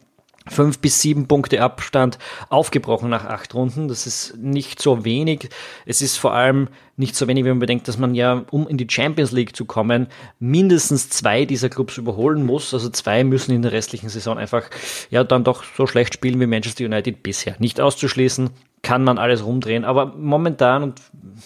fünf 0.49 0.79
bis 0.79 1.01
sieben 1.01 1.29
Punkte 1.29 1.63
Abstand 1.63 2.19
aufgebrochen 2.49 3.11
nach 3.11 3.25
acht 3.25 3.55
Runden. 3.55 3.89
Das 3.89 4.07
ist 4.07 4.37
nicht 4.37 4.81
so 4.81 5.05
wenig. 5.05 5.49
Es 5.87 6.03
ist 6.03 6.17
vor 6.17 6.35
allem 6.35 6.69
nicht 6.97 7.15
so 7.15 7.29
wenig, 7.29 7.45
wenn 7.45 7.53
man 7.53 7.59
bedenkt, 7.61 7.87
dass 7.87 7.99
man 7.99 8.15
ja, 8.15 8.45
um 8.51 8.67
in 8.67 8.77
die 8.77 8.87
Champions 8.91 9.31
League 9.33 9.55
zu 9.55 9.65
kommen, 9.65 10.09
mindestens 10.41 11.11
zwei 11.11 11.45
dieser 11.45 11.69
Clubs 11.69 11.97
überholen 11.97 12.45
muss. 12.45 12.75
Also 12.75 12.91
zwei 12.91 13.23
müssen 13.25 13.53
in 13.53 13.63
der 13.63 13.73
restlichen 13.73 14.09
Saison 14.09 14.37
einfach 14.37 14.65
ja 15.11 15.23
dann 15.25 15.45
doch 15.45 15.65
so 15.77 15.87
schlecht 15.87 16.15
spielen 16.15 16.41
wie 16.41 16.47
Manchester 16.47 16.85
United 16.85 17.23
bisher. 17.23 17.55
Nicht 17.59 17.81
auszuschließen, 17.81 18.51
kann 18.83 19.05
man 19.05 19.19
alles 19.19 19.45
rumdrehen. 19.45 19.85
Aber 19.85 20.07
momentan, 20.07 20.83
und 20.83 21.01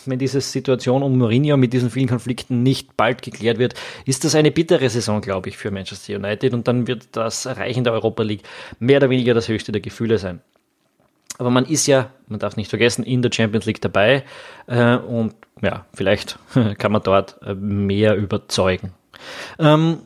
wenn 0.06 0.18
diese 0.18 0.40
Situation 0.40 1.02
um 1.02 1.18
Mourinho 1.18 1.56
mit 1.56 1.72
diesen 1.72 1.90
vielen 1.90 2.08
Konflikten 2.08 2.62
nicht 2.62 2.96
bald 2.96 3.22
geklärt 3.22 3.58
wird, 3.58 3.74
ist 4.04 4.24
das 4.24 4.34
eine 4.34 4.50
bittere 4.50 4.88
Saison, 4.88 5.20
glaube 5.20 5.48
ich, 5.48 5.56
für 5.56 5.70
Manchester 5.70 6.16
United. 6.16 6.54
Und 6.54 6.68
dann 6.68 6.86
wird 6.86 7.08
das 7.12 7.46
Erreichen 7.46 7.84
der 7.84 7.92
Europa 7.92 8.22
League 8.22 8.42
mehr 8.78 8.98
oder 8.98 9.10
weniger 9.10 9.34
das 9.34 9.48
höchste 9.48 9.72
der 9.72 9.80
Gefühle 9.80 10.18
sein. 10.18 10.40
Aber 11.38 11.50
man 11.50 11.64
ist 11.64 11.86
ja, 11.86 12.10
man 12.28 12.38
darf 12.38 12.56
nicht 12.56 12.68
vergessen, 12.68 13.04
in 13.04 13.22
der 13.22 13.32
Champions 13.32 13.66
League 13.66 13.80
dabei. 13.80 14.24
Äh, 14.66 14.96
und 14.96 15.34
ja, 15.60 15.86
vielleicht 15.94 16.38
kann 16.78 16.92
man 16.92 17.02
dort 17.02 17.40
äh, 17.42 17.54
mehr 17.54 18.16
überzeugen. 18.16 18.92
Ähm, 19.58 19.98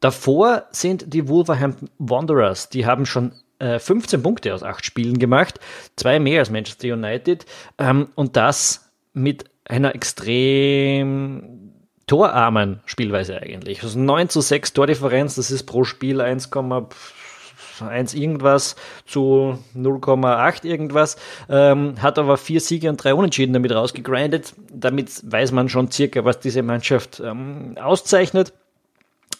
davor 0.00 0.64
sind 0.72 1.12
die 1.12 1.28
Wolverhampton 1.28 1.88
Wanderers. 1.98 2.68
Die 2.68 2.86
haben 2.86 3.06
schon 3.06 3.32
15 3.60 4.20
äh, 4.20 4.22
Punkte 4.22 4.54
aus 4.54 4.62
acht 4.62 4.84
Spielen 4.84 5.18
gemacht, 5.18 5.60
zwei 5.96 6.18
mehr 6.18 6.40
als 6.40 6.50
Manchester 6.50 6.94
United 6.94 7.44
ähm, 7.78 8.08
und 8.14 8.36
das 8.36 8.90
mit 9.12 9.44
einer 9.64 9.94
extrem 9.94 11.72
torarmen 12.06 12.80
Spielweise 12.86 13.40
eigentlich. 13.40 13.82
Also 13.84 13.98
9 13.98 14.28
zu 14.28 14.40
6 14.40 14.72
Tordifferenz, 14.72 15.36
das 15.36 15.50
ist 15.52 15.62
pro 15.64 15.84
Spiel 15.84 16.20
1,1 16.20 18.16
irgendwas 18.16 18.74
zu 19.06 19.58
0,8 19.76 20.64
irgendwas, 20.64 21.16
ähm, 21.48 21.94
hat 22.02 22.18
aber 22.18 22.36
vier 22.36 22.60
Siege 22.60 22.88
und 22.88 22.96
drei 22.96 23.14
Unentschieden 23.14 23.52
damit 23.52 23.72
rausgegrindet. 23.72 24.54
Damit 24.72 25.22
weiß 25.30 25.52
man 25.52 25.68
schon 25.68 25.90
circa, 25.90 26.24
was 26.24 26.40
diese 26.40 26.62
Mannschaft 26.62 27.22
ähm, 27.24 27.76
auszeichnet. 27.80 28.52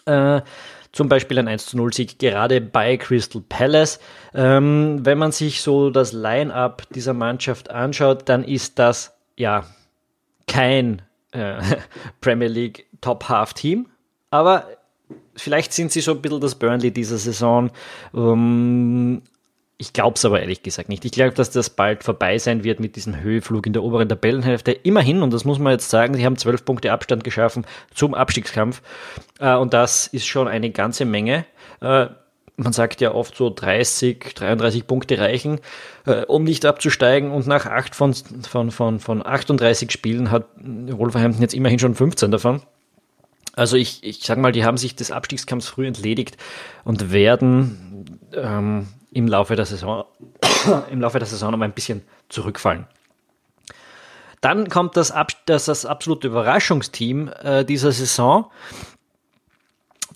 Äh, 0.06 0.42
zum 0.92 1.08
Beispiel 1.08 1.38
ein 1.38 1.48
1 1.48 1.66
zu 1.66 1.76
0 1.76 1.92
Sieg 1.92 2.18
gerade 2.18 2.60
bei 2.60 2.96
Crystal 2.96 3.42
Palace. 3.48 4.00
Ähm, 4.34 5.00
wenn 5.04 5.18
man 5.18 5.32
sich 5.32 5.62
so 5.62 5.90
das 5.90 6.12
Line-up 6.12 6.82
dieser 6.94 7.14
Mannschaft 7.14 7.70
anschaut, 7.70 8.28
dann 8.28 8.44
ist 8.44 8.78
das 8.78 9.16
ja 9.36 9.64
kein 10.46 11.02
äh, 11.32 11.60
Premier 12.20 12.48
League 12.48 12.86
Top 13.00 13.28
Half 13.28 13.54
Team, 13.54 13.86
aber 14.30 14.66
vielleicht 15.36 15.72
sind 15.72 15.92
sie 15.92 16.00
so 16.00 16.12
ein 16.12 16.20
bisschen 16.20 16.40
das 16.40 16.54
Burnley 16.54 16.90
dieser 16.90 17.18
Saison. 17.18 17.70
Ähm, 18.14 19.22
ich 19.80 19.94
glaube 19.94 20.16
es 20.16 20.24
aber 20.26 20.40
ehrlich 20.40 20.62
gesagt 20.62 20.90
nicht. 20.90 21.06
Ich 21.06 21.12
glaube, 21.12 21.32
dass 21.32 21.50
das 21.50 21.70
bald 21.70 22.04
vorbei 22.04 22.36
sein 22.36 22.64
wird 22.64 22.80
mit 22.80 22.96
diesem 22.96 23.18
Höheflug 23.18 23.66
in 23.66 23.72
der 23.72 23.82
oberen 23.82 24.10
Tabellenhälfte. 24.10 24.72
Immerhin, 24.72 25.22
und 25.22 25.32
das 25.32 25.46
muss 25.46 25.58
man 25.58 25.72
jetzt 25.72 25.88
sagen, 25.88 26.12
sie 26.12 26.26
haben 26.26 26.36
zwölf 26.36 26.66
Punkte 26.66 26.92
Abstand 26.92 27.24
geschaffen 27.24 27.64
zum 27.94 28.12
Abstiegskampf. 28.12 28.82
Äh, 29.38 29.54
und 29.54 29.72
das 29.72 30.06
ist 30.06 30.26
schon 30.26 30.48
eine 30.48 30.68
ganze 30.70 31.06
Menge. 31.06 31.46
Äh, 31.80 32.08
man 32.56 32.74
sagt 32.74 33.00
ja 33.00 33.14
oft 33.14 33.34
so 33.34 33.48
30, 33.48 34.34
33 34.34 34.86
Punkte 34.86 35.18
reichen, 35.18 35.60
äh, 36.04 36.26
um 36.26 36.44
nicht 36.44 36.66
abzusteigen. 36.66 37.30
Und 37.30 37.46
nach 37.46 37.64
acht 37.64 37.94
von, 37.94 38.12
von, 38.12 38.70
von, 38.70 39.00
von 39.00 39.24
38 39.24 39.90
Spielen 39.90 40.30
hat 40.30 40.44
Wolverhampton 40.58 41.40
jetzt 41.40 41.54
immerhin 41.54 41.78
schon 41.78 41.94
15 41.94 42.30
davon. 42.30 42.60
Also 43.60 43.76
ich, 43.76 44.02
ich 44.02 44.20
sag 44.22 44.38
mal, 44.38 44.52
die 44.52 44.64
haben 44.64 44.78
sich 44.78 44.96
des 44.96 45.10
Abstiegskampfs 45.10 45.68
früh 45.68 45.86
entledigt 45.86 46.38
und 46.82 47.12
werden 47.12 48.06
ähm, 48.32 48.88
im 49.12 49.28
Laufe 49.28 49.54
der 49.54 49.66
Saison, 49.66 50.06
im 50.90 51.02
Laufe 51.02 51.18
der 51.18 51.28
Saison 51.28 51.52
noch 51.52 51.60
ein 51.60 51.74
bisschen 51.74 52.00
zurückfallen. 52.30 52.86
Dann 54.40 54.70
kommt 54.70 54.96
das, 54.96 55.12
das, 55.44 55.66
das 55.66 55.84
absolute 55.84 56.28
Überraschungsteam 56.28 57.28
äh, 57.42 57.62
dieser 57.66 57.92
Saison. 57.92 58.50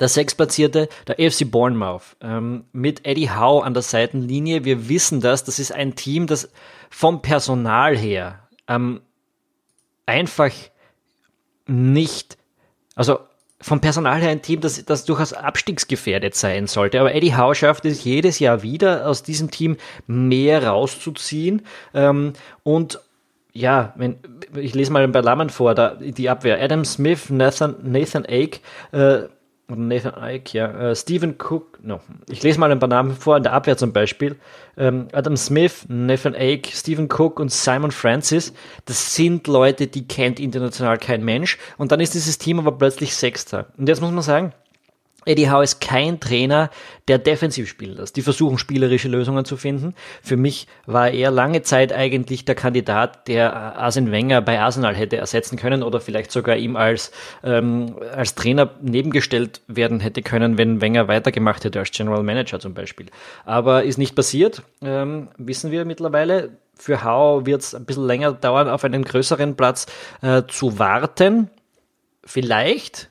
Der 0.01 0.09
sechsplatzierte, 0.09 0.89
der 1.07 1.17
AFC 1.21 1.45
Bournemouth, 1.51 2.17
ähm, 2.23 2.65
mit 2.73 3.05
Eddie 3.05 3.29
Howe 3.29 3.63
an 3.63 3.75
der 3.75 3.83
Seitenlinie. 3.83 4.65
Wir 4.65 4.89
wissen 4.89 5.21
das, 5.21 5.45
das 5.45 5.59
ist 5.59 5.71
ein 5.71 5.97
Team, 5.97 6.27
das 6.27 6.51
vom 6.89 7.21
Personal 7.21 7.95
her 7.95 8.49
ähm, 8.69 9.03
einfach 10.07 10.51
nicht, 11.67 12.39
also 12.95 13.19
vom 13.65 13.81
Personal 13.81 14.21
her 14.21 14.29
ein 14.29 14.43
Team, 14.43 14.61
das, 14.61 14.85
das 14.85 15.07
durchaus 15.07 15.33
abstiegsgefährdet 15.33 16.35
sein 16.35 16.67
sollte. 16.67 17.01
Aber 17.01 17.15
Eddie 17.15 17.35
Howe 17.35 17.55
schafft 17.55 17.87
es 17.87 18.05
jedes 18.05 18.39
Jahr 18.39 18.63
wieder, 18.63 19.09
aus 19.09 19.23
diesem 19.23 19.51
Team 19.51 19.79
mehr 20.07 20.67
rauszuziehen. 20.67 21.63
Ähm, 21.95 22.35
und 22.63 23.01
ja, 23.55 23.95
wenn, 23.97 24.19
ich 24.55 24.75
lese 24.75 24.93
mal 24.93 25.09
bei 25.09 25.21
Lammen 25.21 25.49
vor, 25.49 25.75
da, 25.75 25.95
die 25.95 26.29
Abwehr. 26.29 26.61
Adam 26.61 26.85
Smith, 26.85 27.31
Nathan, 27.31 27.77
Nathan 27.83 28.27
Ake, 28.29 28.61
äh, 28.93 29.29
Nathan 29.69 30.15
Ike, 30.23 30.53
ja, 30.53 30.91
äh, 30.91 30.97
Stephen 30.97 31.37
Cook, 31.39 31.79
no. 31.83 32.01
ich 32.29 32.43
lese 32.43 32.61
mal 32.61 32.71
ein 32.71 32.79
paar 32.79 32.89
Namen 32.89 33.15
vor, 33.15 33.37
in 33.37 33.43
der 33.43 33.53
Abwehr 33.53 33.77
zum 33.77 33.93
Beispiel. 33.93 34.37
Ähm, 34.77 35.09
Adam 35.13 35.37
Smith, 35.37 35.87
Nathan 35.89 36.35
Ake, 36.35 36.71
Stephen 36.71 37.09
Cook 37.11 37.41
und 37.41 37.51
Simon 37.51 37.91
Francis, 37.91 38.53
das 38.85 39.15
sind 39.15 39.47
Leute, 39.47 39.87
die 39.87 40.07
kennt 40.07 40.39
international 40.39 40.99
kein 40.99 41.25
Mensch. 41.25 41.59
Und 41.79 41.93
dann 41.93 42.01
ist 42.01 42.15
dieses 42.15 42.37
Team 42.37 42.59
aber 42.59 42.73
plötzlich 42.73 43.15
Sechster. 43.15 43.67
Und 43.79 43.89
jetzt 43.89 44.03
muss 44.03 44.11
man 44.11 44.23
sagen, 44.23 44.53
Eddie 45.27 45.51
Howe 45.51 45.63
ist 45.63 45.81
kein 45.81 46.21
Trainer, 46.21 46.71
der 47.09 47.19
defensiv 47.19 47.69
spielen 47.69 47.97
lässt. 47.97 48.17
Die 48.17 48.23
versuchen 48.23 48.59
spielerische 48.59 49.09
Lösungen 49.09 49.45
zu 49.45 49.57
finden. 49.57 49.95
Für 50.23 50.37
mich 50.37 50.67
war 50.87 51.11
er 51.11 51.31
lange 51.31 51.63
Zeit 51.63 51.93
eigentlich 51.93 52.45
der 52.45 52.55
Kandidat, 52.55 53.29
der 53.29 53.55
Arsene 53.77 54.11
Wenger 54.11 54.41
bei 54.41 54.61
Arsenal 54.61 54.95
hätte 54.95 55.17
ersetzen 55.17 55.57
können 55.57 55.83
oder 55.83 56.01
vielleicht 56.01 56.33
sogar 56.33 56.57
ihm 56.57 56.77
als, 56.77 57.13
ähm, 57.43 57.97
als 58.15 58.35
Trainer 58.35 58.71
nebengestellt 58.81 59.61
werden 59.67 60.01
hätte 60.01 60.23
können, 60.23 60.59
wenn 60.59 60.81
Wenger 60.81 61.09
weitergemacht 61.09 61.65
hätte 61.65 61.79
als 61.79 61.91
General 61.91 62.23
Manager 62.23 62.61
zum 62.61 62.75
Beispiel. 62.75 63.07
Aber 63.45 63.85
ist 63.85 63.99
nicht 63.99 64.15
passiert, 64.15 64.63
ähm, 64.83 65.29
wissen 65.37 65.71
wir 65.71 65.85
mittlerweile. 65.85 66.51
Für 66.77 67.05
Howe 67.05 67.47
wird 67.47 67.63
es 67.63 67.75
ein 67.75 67.85
bisschen 67.85 68.07
länger 68.07 68.33
dauern, 68.33 68.69
auf 68.69 68.85
einen 68.85 69.05
größeren 69.05 69.57
Platz 69.57 69.87
äh, 70.23 70.43
zu 70.49 70.79
warten. 70.79 71.49
Vielleicht 72.25 73.11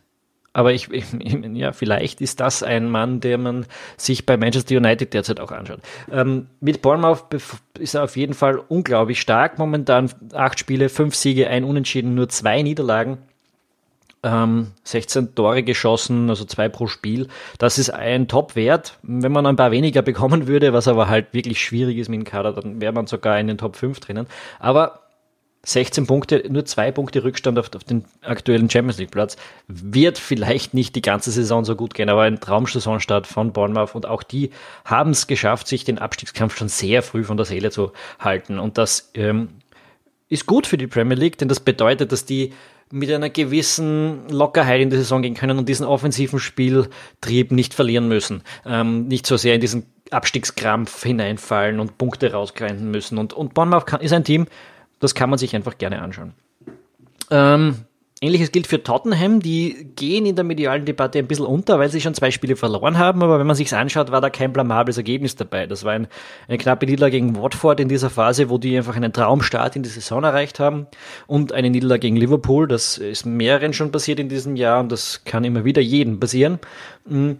aber 0.53 0.72
ich, 0.72 0.89
ich, 0.91 1.05
ja, 1.53 1.74
vielleicht 1.74 2.22
ist 2.22 2.39
das 2.39 2.63
ein 2.63 2.89
Mann, 2.89 3.19
der 3.19 3.38
man 3.38 3.65
sich 3.98 4.25
bei 4.25 4.38
Manchester 4.38 4.77
United 4.77 5.13
derzeit 5.13 5.39
auch 5.39 5.51
anschaut. 5.51 5.79
Ähm, 6.12 6.48
mit 6.62 6.81
Bournemouth 6.81 7.25
ist 7.79 7.95
er 7.95 8.03
auf 8.03 8.15
jeden 8.15 8.36
Fall 8.36 8.57
unglaublich 8.67 9.19
stark. 9.19 9.57
Momentan 9.57 10.12
acht 10.33 10.60
Spiele, 10.60 10.89
fünf 10.89 11.15
Siege, 11.15 11.50
ein 11.50 11.63
Unentschieden, 11.63 12.13
nur 12.13 12.29
zwei 12.29 12.62
Niederlagen. 12.62 13.17
Ähm, 14.25 14.67
16 14.86 15.36
Tore 15.36 15.63
geschossen, 15.63 16.29
also 16.29 16.45
zwei 16.45 16.69
pro 16.69 16.88
Spiel. 16.88 17.27
Das 17.57 17.77
ist 17.77 17.89
ein 17.89 18.29
Top-Wert. 18.29 18.98
Wenn 19.01 19.33
man 19.33 19.45
ein 19.45 19.57
paar 19.57 19.72
weniger 19.72 20.01
bekommen 20.03 20.48
würde, 20.48 20.72
was 20.72 20.88
aber 20.88 21.10
halt 21.10 21.33
wirklich 21.33 21.62
schwierig 21.62 21.98
ist 21.98 22.07
mit 22.07 22.19
dem 22.19 22.24
Kader, 22.24 22.53
dann 22.53 22.79
wäre 22.79 22.93
man 22.93 23.07
sogar 23.07 23.38
in 23.39 23.48
den 23.48 23.57
Top 23.57 23.75
5 23.75 24.00
drinnen. 24.00 24.27
Aber 24.60 25.02
16 25.65 26.08
Punkte, 26.08 26.43
nur 26.50 26.65
zwei 26.65 26.91
Punkte 26.91 27.24
Rückstand 27.24 27.58
auf, 27.58 27.74
auf, 27.74 27.84
den 27.86 28.03
aktuellen 28.22 28.70
Champions 28.70 28.98
League 28.98 29.12
Platz. 29.12 29.38
Wird 29.67 30.17
vielleicht 30.17 30.74
nicht 30.74 30.96
die 30.96 31.01
ganze 31.01 31.32
Saison 31.32 31.63
so 31.63 31.75
gut 31.75 31.93
gehen, 31.93 32.10
aber 32.10 32.24
ein 32.24 32.41
Traumsaisonstart 32.41 33.27
von 33.27 33.53
Bournemouth 33.53 33.96
und 33.96 34.05
auch 34.05 34.24
die 34.24 34.50
haben 34.84 35.12
es 35.12 35.27
geschafft, 35.27 35.67
sich 35.67 35.86
den 35.86 36.00
Abstiegskampf 36.00 36.58
schon 36.58 36.67
sehr 36.67 37.01
früh 37.01 37.24
von 37.24 37.38
der 37.38 37.46
Seele 37.46 37.72
zu 37.72 37.93
halten. 38.20 38.60
Und 38.60 38.77
das 38.77 39.12
ähm, 39.13 39.50
ist 40.27 40.46
gut 40.48 40.67
für 40.67 40.77
die 40.77 40.88
Premier 40.88 41.15
League, 41.15 41.38
denn 41.38 41.48
das 41.48 41.62
bedeutet, 41.62 42.12
dass 42.12 42.25
die 42.25 42.51
mit 42.91 43.12
einer 43.12 43.29
gewissen 43.29 44.29
Lockerheit 44.29 44.82
in 44.82 44.89
die 44.89 44.98
Saison 44.98 45.22
gehen 45.22 45.34
können 45.34 45.58
und 45.58 45.67
diesen 45.67 45.86
offensiven 45.86 46.39
Spieltrieb 46.39 47.51
nicht 47.51 47.74
verlieren 47.74 48.08
müssen. 48.08 48.43
Ähm, 48.65 49.08
nicht 49.08 49.25
so 49.25 49.38
sehr 49.38 49.55
in 49.55 49.62
diesen 49.62 49.86
Abstiegskrampf 50.12 51.03
hineinfallen 51.03 51.79
und 51.79 51.98
Punkte 51.98 52.34
rausgreifen 52.34 52.91
müssen. 52.91 53.17
Und, 53.17 53.34
und 53.34 53.53
Bournemouth 53.53 53.88
kann, 53.88 54.01
ist 54.01 54.13
ein 54.13 54.24
Team, 54.24 54.46
das 55.03 55.15
kann 55.15 55.29
man 55.29 55.39
sich 55.39 55.55
einfach 55.55 55.77
gerne 55.77 56.01
anschauen. 56.01 56.33
Ähm, 57.29 57.86
Ähnliches 58.24 58.53
gilt 58.53 58.67
für 58.67 58.81
Tottenham, 58.81 59.41
die 59.41 59.89
gehen 59.98 60.25
in 60.25 60.38
der 60.38 60.45
medialen 60.45 60.86
Debatte 60.86 61.19
ein 61.19 61.27
bisschen 61.27 61.45
unter, 61.45 61.77
weil 61.77 61.89
sie 61.89 62.00
schon 62.00 62.13
zwei 62.13 62.31
Spiele 62.31 62.55
verloren 62.55 62.98
haben, 62.98 63.22
aber 63.22 63.38
wenn 63.38 63.45
man 63.45 63.55
sich's 63.57 63.74
anschaut, 63.74 64.12
war 64.12 64.22
da 64.22 64.29
kein 64.29 64.53
blamables 64.53 64.95
Ergebnis 64.95 65.36
dabei. 65.36 65.67
Das 65.67 65.83
war 65.83 65.91
ein, 65.91 66.07
eine 66.48 66.57
knappe 66.57 66.86
Niederlage 66.86 67.19
gegen 67.19 67.36
Watford 67.36 67.81
in 67.81 67.89
dieser 67.89 68.10
Phase, 68.10 68.50
wo 68.50 68.57
die 68.57 68.77
einfach 68.77 68.95
einen 68.95 69.12
Traumstart 69.12 69.75
in 69.75 69.83
die 69.83 69.89
Saison 69.89 70.24
erreicht 70.24 70.62
haben 70.62 70.88
und 71.27 71.51
eine 71.51 71.69
Niederlage 71.69 72.00
gegen 72.00 72.15
Liverpool, 72.15 72.65
das 72.65 72.98
ist 72.98 73.25
mehreren 73.25 73.74
schon 73.74 73.91
passiert 73.91 74.22
in 74.22 74.29
diesem 74.29 74.55
Jahr 74.55 74.79
und 74.79 74.89
das 74.89 75.25
kann 75.25 75.43
immer 75.43 75.65
wieder 75.65 75.81
jedem 75.81 76.22
passieren. 76.22 76.60
Mm, 77.05 77.31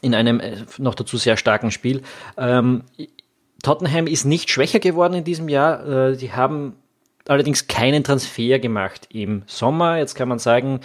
in 0.00 0.14
einem 0.14 0.40
äh, 0.40 0.56
noch 0.78 0.94
dazu 0.94 1.18
sehr 1.18 1.36
starken 1.36 1.70
Spiel. 1.70 2.00
Ähm, 2.38 2.84
Tottenham 3.62 4.06
ist 4.06 4.24
nicht 4.24 4.50
schwächer 4.50 4.78
geworden 4.78 5.14
in 5.14 5.24
diesem 5.24 5.48
Jahr. 5.48 5.86
Äh, 5.86 6.16
die 6.16 6.32
haben 6.32 6.74
allerdings 7.26 7.68
keinen 7.68 8.04
Transfer 8.04 8.58
gemacht 8.58 9.06
im 9.12 9.42
Sommer. 9.46 9.98
Jetzt 9.98 10.14
kann 10.14 10.28
man 10.28 10.38
sagen, 10.38 10.80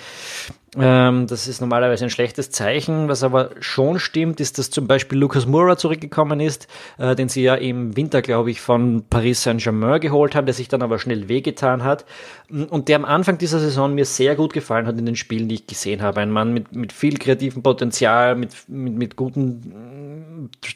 ähm, 0.77 1.27
das 1.27 1.48
ist 1.48 1.62
normalerweise 1.62 2.06
ein 2.06 2.10
schlechtes 2.10 2.50
Zeichen. 2.50 3.08
Was 3.08 3.24
aber 3.24 3.51
schon 3.60 4.00
stimmt, 4.00 4.39
ist, 4.39 4.58
dass 4.58 4.70
zum 4.70 4.88
Beispiel 4.88 5.20
Lucas 5.20 5.46
Moura 5.46 5.77
zurückgekommen 5.77 6.39
ist, 6.39 6.68
äh, 6.98 7.15
den 7.15 7.30
sie 7.30 7.44
ja 7.44 7.56
im 7.56 7.96
Winter, 7.96 8.22
glaube 8.22 8.51
ich, 8.51 8.60
von 8.60 9.03
Paris 9.10 9.44
Saint-Germain 9.44 10.01
geholt 10.01 10.36
haben, 10.36 10.46
der 10.46 10.53
sich 10.53 10.68
dann 10.68 10.82
aber 10.82 11.00
schnell 11.00 11.30
wehgetan 11.30 11.84
hat 11.84 12.06
und 12.50 12.88
der 12.88 12.98
am 12.98 13.06
Anfang 13.06 13.38
dieser 13.38 13.60
Saison 13.60 13.94
mir 13.94 14.06
sehr 14.06 14.36
gut 14.36 14.53
gefallen 14.53 14.88
hat 14.88 14.98
in 14.98 15.06
den 15.06 15.15
Spielen, 15.15 15.48
die 15.48 15.56
ich 15.56 15.68
gesehen 15.68 16.01
habe. 16.01 16.22
Ein 16.22 16.32
Mann 16.32 16.53
mit, 16.53 16.75
mit 16.75 16.92
viel 16.92 17.18
kreativem 17.18 17.63
Potenzial, 17.63 18.36
mit, 18.36 18.51
mit, 18.68 18.94
mit 18.96 19.15
guten 19.15 20.23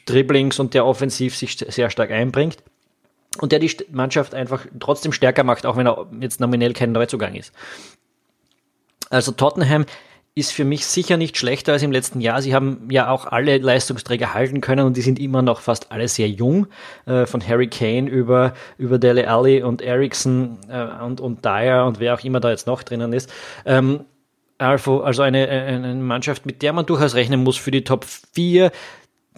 Dribblings 0.06 0.58
und 0.58 0.74
der 0.74 0.86
offensiv 0.86 1.36
sich 1.36 1.58
sehr 1.58 1.90
stark 1.90 2.10
einbringt 2.10 2.58
und 3.40 3.52
der 3.52 3.58
die 3.58 3.70
Mannschaft 3.90 4.34
einfach 4.34 4.66
trotzdem 4.80 5.12
stärker 5.12 5.44
macht, 5.44 5.66
auch 5.66 5.76
wenn 5.76 5.86
er 5.86 6.06
jetzt 6.20 6.40
nominell 6.40 6.72
kein 6.72 6.92
Neuzugang 6.92 7.34
ist. 7.34 7.52
Also 9.10 9.32
Tottenham 9.32 9.86
ist 10.34 10.52
für 10.52 10.64
mich 10.64 10.86
sicher 10.86 11.16
nicht 11.16 11.36
schlechter 11.36 11.72
als 11.72 11.82
im 11.82 11.90
letzten 11.90 12.20
Jahr. 12.20 12.40
Sie 12.42 12.54
haben 12.54 12.88
ja 12.90 13.10
auch 13.10 13.26
alle 13.26 13.58
Leistungsträger 13.58 14.34
halten 14.34 14.60
können 14.60 14.86
und 14.86 14.96
die 14.96 15.00
sind 15.00 15.18
immer 15.18 15.42
noch 15.42 15.60
fast 15.60 15.90
alle 15.90 16.06
sehr 16.06 16.28
jung. 16.28 16.68
Äh, 17.06 17.26
von 17.26 17.46
Harry 17.46 17.66
Kane 17.68 18.08
über, 18.08 18.54
über 18.76 18.98
Dele 18.98 19.28
Alli 19.28 19.62
und 19.62 19.82
Ericsson 19.82 20.58
äh, 20.68 21.04
und, 21.04 21.20
und 21.20 21.44
Dyer 21.44 21.86
und 21.86 21.98
wer 21.98 22.14
auch 22.14 22.22
immer 22.22 22.38
da 22.38 22.50
jetzt 22.50 22.68
noch 22.68 22.84
drinnen 22.84 23.12
ist. 23.12 23.30
Ähm, 23.66 24.04
also, 24.58 25.22
eine, 25.22 25.48
eine 25.48 25.94
Mannschaft, 25.94 26.44
mit 26.44 26.62
der 26.62 26.72
man 26.72 26.84
durchaus 26.84 27.14
rechnen 27.14 27.44
muss 27.44 27.56
für 27.56 27.70
die 27.70 27.84
Top 27.84 28.04
4. 28.04 28.72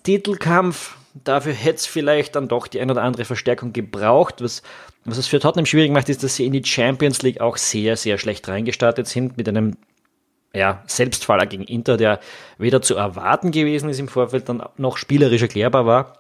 Titelkampf, 0.03 0.97
dafür 1.25 1.53
hätte 1.53 1.77
es 1.77 1.87
vielleicht 1.87 2.37
dann 2.37 2.49
doch 2.49 2.67
die 2.67 2.81
ein 2.81 2.91
oder 2.91 3.03
andere 3.03 3.25
Verstärkung 3.25 3.73
gebraucht. 3.73 4.43
Was, 4.43 4.63
was 5.05 5.19
es 5.19 5.27
für 5.27 5.41
Tottenham 5.41 5.67
schwierig 5.67 5.93
macht, 5.93 6.09
ist, 6.09 6.23
dass 6.23 6.37
sie 6.37 6.47
in 6.47 6.53
die 6.53 6.65
Champions 6.65 7.23
League 7.23 7.41
auch 7.41 7.57
sehr, 7.57 7.97
sehr 7.97 8.19
schlecht 8.19 8.49
reingestartet 8.49 9.07
sind 9.07 9.37
mit 9.37 9.49
einem 9.49 9.77
ja, 10.53 10.83
Selbstfaller 10.87 11.47
gegen 11.47 11.65
Inter, 11.65 11.97
der 11.97 12.21
weder 12.59 12.83
zu 12.83 12.97
erwarten 12.97 13.53
gewesen 13.53 13.89
ist 13.89 14.01
im 14.01 14.09
Vorfeld, 14.09 14.49
dann 14.49 14.63
noch 14.77 14.97
spielerisch 14.97 15.43
erklärbar 15.43 15.87
war. 15.87 16.20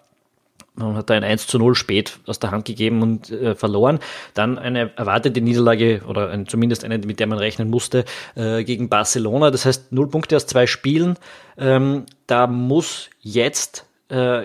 Man 0.88 0.96
hat 0.96 1.10
da 1.10 1.14
ein 1.14 1.24
1 1.24 1.46
zu 1.46 1.58
0 1.58 1.74
spät 1.74 2.18
aus 2.26 2.38
der 2.38 2.50
Hand 2.50 2.64
gegeben 2.64 3.02
und 3.02 3.30
äh, 3.30 3.54
verloren. 3.54 3.98
Dann 4.34 4.58
eine 4.58 4.90
erwartete 4.96 5.40
Niederlage 5.40 6.02
oder 6.06 6.30
ein, 6.30 6.46
zumindest 6.46 6.84
eine, 6.84 6.98
mit 6.98 7.20
der 7.20 7.26
man 7.26 7.38
rechnen 7.38 7.70
musste, 7.70 8.04
äh, 8.34 8.64
gegen 8.64 8.88
Barcelona. 8.88 9.50
Das 9.50 9.66
heißt, 9.66 9.92
null 9.92 10.08
Punkte 10.08 10.36
aus 10.36 10.46
zwei 10.46 10.66
Spielen. 10.66 11.16
Ähm, 11.56 12.06
da 12.26 12.46
muss 12.46 13.10
jetzt 13.20 13.86
äh, 14.08 14.42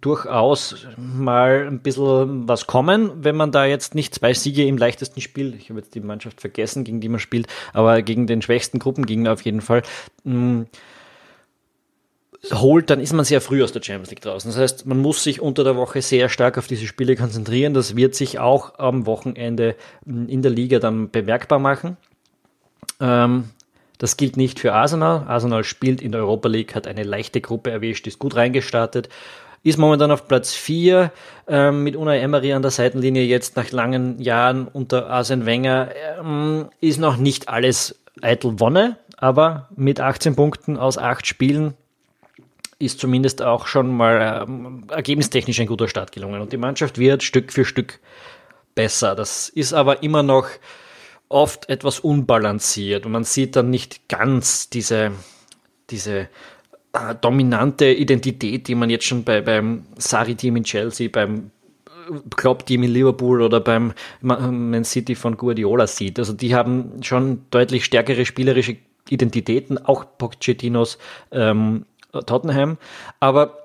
durchaus 0.00 0.86
mal 0.96 1.66
ein 1.66 1.80
bisschen 1.80 2.48
was 2.48 2.66
kommen, 2.66 3.24
wenn 3.24 3.36
man 3.36 3.52
da 3.52 3.64
jetzt 3.64 3.94
nicht 3.94 4.14
zwei 4.14 4.34
Siege 4.34 4.64
im 4.66 4.78
leichtesten 4.78 5.20
Spiel, 5.20 5.54
ich 5.58 5.70
habe 5.70 5.80
jetzt 5.80 5.94
die 5.94 6.00
Mannschaft 6.00 6.40
vergessen, 6.40 6.84
gegen 6.84 7.00
die 7.00 7.08
man 7.08 7.20
spielt, 7.20 7.46
aber 7.72 8.02
gegen 8.02 8.26
den 8.26 8.42
schwächsten 8.42 8.78
Gruppengegner 8.78 9.32
auf 9.32 9.42
jeden 9.42 9.60
Fall, 9.60 9.82
mh, 10.24 10.34
mm, 10.34 10.66
holt, 12.52 12.90
dann 12.90 13.00
ist 13.00 13.12
man 13.12 13.24
sehr 13.24 13.40
früh 13.40 13.62
aus 13.62 13.72
der 13.72 13.82
Champions 13.82 14.10
League 14.10 14.22
draußen. 14.22 14.50
Das 14.50 14.58
heißt, 14.58 14.86
man 14.86 14.98
muss 14.98 15.22
sich 15.22 15.40
unter 15.40 15.64
der 15.64 15.76
Woche 15.76 16.00
sehr 16.02 16.28
stark 16.28 16.58
auf 16.58 16.66
diese 16.66 16.86
Spiele 16.86 17.16
konzentrieren. 17.16 17.74
Das 17.74 17.96
wird 17.96 18.14
sich 18.14 18.38
auch 18.38 18.78
am 18.78 19.06
Wochenende 19.06 19.76
mm, 20.04 20.26
in 20.26 20.42
der 20.42 20.50
Liga 20.50 20.78
dann 20.78 21.10
bemerkbar 21.10 21.58
machen. 21.58 21.96
Ähm, 23.00 23.50
das 23.98 24.16
gilt 24.16 24.36
nicht 24.36 24.58
für 24.58 24.72
Arsenal. 24.72 25.24
Arsenal 25.28 25.64
spielt 25.64 26.00
in 26.00 26.12
der 26.12 26.22
Europa 26.22 26.48
League, 26.48 26.74
hat 26.74 26.86
eine 26.86 27.02
leichte 27.02 27.40
Gruppe 27.40 27.70
erwischt, 27.70 28.06
ist 28.06 28.18
gut 28.18 28.36
reingestartet 28.36 29.10
ist 29.62 29.78
momentan 29.78 30.10
auf 30.10 30.26
Platz 30.26 30.54
4 30.54 31.12
ähm, 31.46 31.84
mit 31.84 31.96
Unai 31.96 32.20
Emery 32.20 32.52
an 32.52 32.62
der 32.62 32.70
Seitenlinie 32.70 33.24
jetzt 33.24 33.56
nach 33.56 33.70
langen 33.70 34.18
Jahren 34.20 34.66
unter 34.66 35.10
Arsene 35.10 35.46
Wenger. 35.46 35.90
Ähm, 36.18 36.70
ist 36.80 36.98
noch 36.98 37.16
nicht 37.16 37.48
alles 37.48 38.00
eitel 38.22 38.58
Wonne, 38.58 38.96
aber 39.16 39.68
mit 39.76 40.00
18 40.00 40.34
Punkten 40.34 40.76
aus 40.78 40.96
8 40.96 41.26
Spielen 41.26 41.74
ist 42.80 42.98
zumindest 42.98 43.42
auch 43.42 43.66
schon 43.66 43.96
mal 43.96 44.44
ähm, 44.48 44.84
ergebnistechnisch 44.90 45.60
ein 45.60 45.66
guter 45.66 45.86
Start 45.86 46.12
gelungen. 46.12 46.40
Und 46.40 46.52
die 46.52 46.56
Mannschaft 46.56 46.98
wird 46.98 47.22
Stück 47.22 47.52
für 47.52 47.64
Stück 47.64 48.00
besser. 48.74 49.14
Das 49.14 49.48
ist 49.48 49.72
aber 49.72 50.02
immer 50.02 50.22
noch 50.22 50.48
oft 51.28 51.68
etwas 51.68 52.00
unbalanciert 52.00 53.06
und 53.06 53.12
man 53.12 53.24
sieht 53.24 53.54
dann 53.54 53.70
nicht 53.70 54.08
ganz 54.08 54.68
diese, 54.68 55.12
diese 55.88 56.28
äh, 56.92 57.14
dominante 57.20 57.86
Identität, 57.86 58.66
die 58.66 58.74
man 58.74 58.90
jetzt 58.90 59.04
schon 59.04 59.22
bei, 59.22 59.40
beim 59.40 59.84
Sari-Team 59.96 60.56
in 60.56 60.64
Chelsea, 60.64 61.08
beim 61.08 61.52
Klopp-Team 62.34 62.82
in 62.82 62.92
Liverpool 62.92 63.42
oder 63.42 63.60
beim 63.60 63.92
Man 64.20 64.84
City 64.84 65.14
von 65.14 65.36
Guardiola 65.36 65.86
sieht. 65.86 66.18
Also 66.18 66.32
die 66.32 66.54
haben 66.54 67.02
schon 67.02 67.42
deutlich 67.50 67.84
stärkere 67.84 68.26
spielerische 68.26 68.78
Identitäten, 69.08 69.78
auch 69.78 70.04
Pochettinos 70.18 70.98
ähm, 71.30 71.84
Tottenham. 72.12 72.78
Aber 73.20 73.56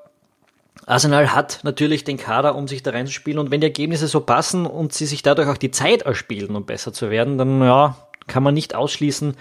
Arsenal 0.86 1.34
hat 1.34 1.62
natürlich 1.64 2.04
den 2.04 2.18
Kader, 2.18 2.56
um 2.56 2.68
sich 2.68 2.84
da 2.84 2.92
reinzuspielen. 2.92 3.40
Und 3.40 3.52
wenn 3.52 3.62
die 3.62 3.68
Ergebnisse 3.68 4.08
so 4.08 4.22
passen 4.22 4.66
und 4.66 4.94
sie 4.94 5.06
sich 5.06 5.22
dadurch 5.22 5.50
auch 5.50 5.58
die 5.58 5.72
Zeit 5.72 6.04
erspielen, 6.04 6.56
um 6.56 6.66
besser 6.66 6.94
zu 6.94 7.10
werden, 7.10 7.38
dann 7.38 7.62
ja, 7.62 7.98
kann 8.28 8.44
man 8.44 8.54
nicht 8.54 8.76
ausschließen, 8.76 9.36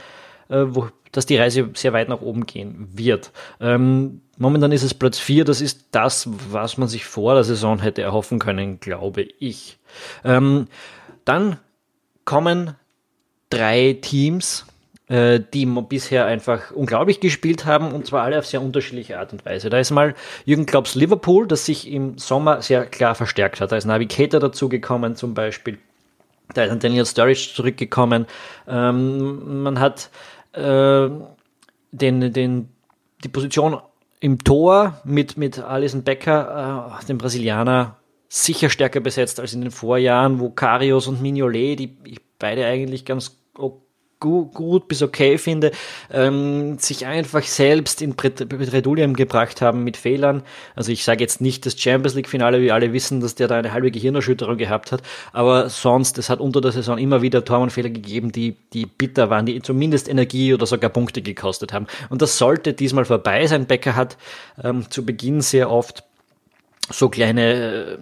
äh, 0.48 0.64
dass 1.12 1.26
die 1.26 1.36
Reise 1.36 1.70
sehr 1.74 1.92
weit 1.92 2.08
nach 2.08 2.22
oben 2.22 2.46
gehen 2.46 2.88
wird. 2.92 3.30
Ähm, 3.60 4.22
momentan 4.36 4.72
ist 4.72 4.82
es 4.82 4.94
Platz 4.94 5.18
4, 5.18 5.44
das 5.44 5.60
ist 5.60 5.88
das, 5.92 6.28
was 6.50 6.76
man 6.76 6.88
sich 6.88 7.04
vor 7.04 7.34
der 7.34 7.44
Saison 7.44 7.78
hätte 7.78 8.02
erhoffen 8.02 8.38
können, 8.38 8.80
glaube 8.80 9.22
ich. 9.22 9.78
Ähm, 10.24 10.66
dann 11.24 11.58
kommen 12.24 12.74
drei 13.50 13.98
Teams, 14.00 14.66
die 15.40 15.66
bisher 15.66 16.26
einfach 16.26 16.70
unglaublich 16.72 17.20
gespielt 17.20 17.66
haben 17.66 17.92
und 17.92 18.06
zwar 18.06 18.22
alle 18.22 18.38
auf 18.38 18.46
sehr 18.46 18.62
unterschiedliche 18.62 19.18
Art 19.18 19.32
und 19.32 19.44
Weise. 19.44 19.70
Da 19.70 19.78
ist 19.78 19.90
mal 19.90 20.14
Jürgen 20.44 20.66
Klopps 20.66 20.94
Liverpool, 20.94 21.46
das 21.46 21.66
sich 21.66 21.90
im 21.90 22.18
Sommer 22.18 22.62
sehr 22.62 22.86
klar 22.86 23.14
verstärkt 23.14 23.60
hat. 23.60 23.72
Da 23.72 23.76
ist 23.76 23.84
Navigator 23.84 24.40
dazugekommen 24.40 25.16
zum 25.16 25.34
Beispiel. 25.34 25.78
Da 26.52 26.64
ist 26.64 26.70
ein 26.70 26.80
Daniel 26.80 27.06
Sturridge 27.06 27.52
zurückgekommen. 27.54 28.26
Ähm, 28.68 29.62
man 29.62 29.80
hat 29.80 30.10
äh, 30.52 31.08
den, 31.92 32.32
den, 32.32 32.68
die 33.22 33.28
Position 33.28 33.78
im 34.20 34.42
Tor 34.42 35.00
mit, 35.04 35.36
mit 35.36 35.58
Alison 35.58 36.02
Becker, 36.02 36.98
äh, 37.00 37.06
dem 37.06 37.18
Brasilianer, 37.18 37.96
sicher 38.28 38.68
stärker 38.68 39.00
besetzt 39.00 39.38
als 39.38 39.52
in 39.52 39.60
den 39.60 39.70
Vorjahren, 39.70 40.40
wo 40.40 40.50
Karius 40.50 41.06
und 41.06 41.22
Mignolet, 41.22 41.78
die 41.78 42.18
beide 42.38 42.66
eigentlich 42.66 43.04
ganz 43.04 43.36
gut 44.24 44.88
bis 44.88 45.02
okay 45.02 45.38
finde, 45.38 45.72
ähm, 46.12 46.78
sich 46.78 47.06
einfach 47.06 47.42
selbst 47.42 48.02
in 48.02 48.14
Bredouillen 48.14 49.14
gebracht 49.14 49.60
haben 49.60 49.84
mit 49.84 49.96
Fehlern. 49.96 50.42
Also 50.74 50.92
ich 50.92 51.04
sage 51.04 51.22
jetzt 51.22 51.40
nicht 51.40 51.66
das 51.66 51.78
Champions 51.78 52.14
League 52.14 52.28
Finale, 52.28 52.60
wie 52.60 52.72
alle 52.72 52.92
wissen, 52.92 53.20
dass 53.20 53.34
der 53.34 53.48
da 53.48 53.56
eine 53.56 53.72
halbe 53.72 53.90
Gehirnerschütterung 53.90 54.56
gehabt 54.56 54.92
hat, 54.92 55.02
aber 55.32 55.68
sonst, 55.68 56.18
es 56.18 56.30
hat 56.30 56.40
unter 56.40 56.60
der 56.60 56.72
Saison 56.72 56.98
immer 56.98 57.22
wieder 57.22 57.44
Tormannfehler 57.44 57.90
gegeben, 57.90 58.32
die, 58.32 58.56
die 58.72 58.86
bitter 58.86 59.30
waren, 59.30 59.46
die 59.46 59.60
zumindest 59.62 60.08
Energie 60.08 60.54
oder 60.54 60.66
sogar 60.66 60.90
Punkte 60.90 61.22
gekostet 61.22 61.72
haben. 61.72 61.86
Und 62.08 62.22
das 62.22 62.38
sollte 62.38 62.72
diesmal 62.72 63.04
vorbei 63.04 63.46
sein. 63.46 63.66
Becker 63.66 63.96
hat 63.96 64.16
ähm, 64.62 64.90
zu 64.90 65.04
Beginn 65.04 65.40
sehr 65.40 65.70
oft 65.70 66.04
so 66.90 67.08
kleine 67.08 67.54
äh, 67.54 67.98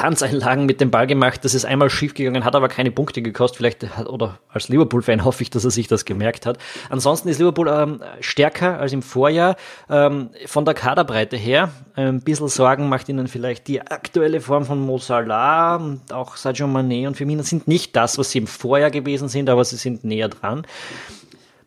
Tanzeinlagen 0.00 0.64
mit 0.64 0.80
dem 0.80 0.90
Ball 0.90 1.06
gemacht. 1.06 1.44
Das 1.44 1.52
ist 1.52 1.66
einmal 1.66 1.90
schiefgegangen, 1.90 2.46
hat 2.46 2.56
aber 2.56 2.68
keine 2.68 2.90
Punkte 2.90 3.20
gekostet. 3.20 3.58
Vielleicht 3.58 3.96
hat, 3.98 4.08
oder 4.08 4.38
als 4.48 4.70
Liverpool-Fan 4.70 5.26
hoffe 5.26 5.42
ich, 5.42 5.50
dass 5.50 5.64
er 5.64 5.70
sich 5.70 5.88
das 5.88 6.06
gemerkt 6.06 6.46
hat. 6.46 6.56
Ansonsten 6.88 7.28
ist 7.28 7.38
Liverpool 7.38 7.68
ähm, 7.68 8.02
stärker 8.20 8.80
als 8.80 8.94
im 8.94 9.02
Vorjahr. 9.02 9.56
Ähm, 9.90 10.30
von 10.46 10.64
der 10.64 10.72
Kaderbreite 10.72 11.36
her. 11.36 11.68
Ein 11.96 12.22
bisschen 12.22 12.48
Sorgen 12.48 12.88
macht 12.88 13.10
ihnen 13.10 13.28
vielleicht 13.28 13.68
die 13.68 13.82
aktuelle 13.82 14.40
Form 14.40 14.64
von 14.64 14.80
Mo 14.80 14.96
Salah 14.96 15.76
und 15.76 16.10
auch 16.14 16.36
Sadio 16.36 16.66
Mane 16.66 17.06
und 17.06 17.18
Firmino 17.18 17.42
sind 17.42 17.68
nicht 17.68 17.94
das, 17.94 18.16
was 18.16 18.30
sie 18.30 18.38
im 18.38 18.46
Vorjahr 18.46 18.90
gewesen 18.90 19.28
sind, 19.28 19.50
aber 19.50 19.66
sie 19.66 19.76
sind 19.76 20.02
näher 20.02 20.30
dran. 20.30 20.64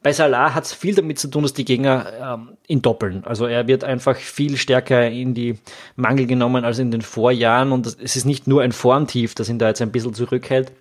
Bei 0.04 0.12
Salah 0.12 0.54
hat 0.54 0.66
es 0.66 0.74
viel 0.74 0.96
damit 0.96 1.18
zu 1.18 1.30
tun, 1.30 1.44
dass 1.44 1.54
die 1.54 1.64
Gegner 1.64 2.06
ähm, 2.22 2.58
ihn 2.68 2.82
doppeln. 2.82 3.24
Also 3.26 3.46
er 3.46 3.68
wird 3.68 3.86
einfach 3.86 4.18
viel 4.18 4.58
stärker 4.58 5.10
in 5.10 5.34
die 5.34 5.58
Mangel 5.96 6.28
genommen 6.28 6.66
als 6.66 6.78
in 6.80 6.92
den 6.92 7.02
Vorjahren 7.02 7.72
und 7.72 7.88
es 7.88 8.16
ist 8.18 8.26
nicht 8.26 8.46
nur 8.46 8.62
ein 8.62 8.74
Formtief, 8.74 9.34
das 9.34 9.48
ihn 9.48 9.60
da 9.60 9.70
jetzt 9.70 9.82
ein 9.82 9.94
bisschen 9.94 10.14
zurückhält. 10.14 10.74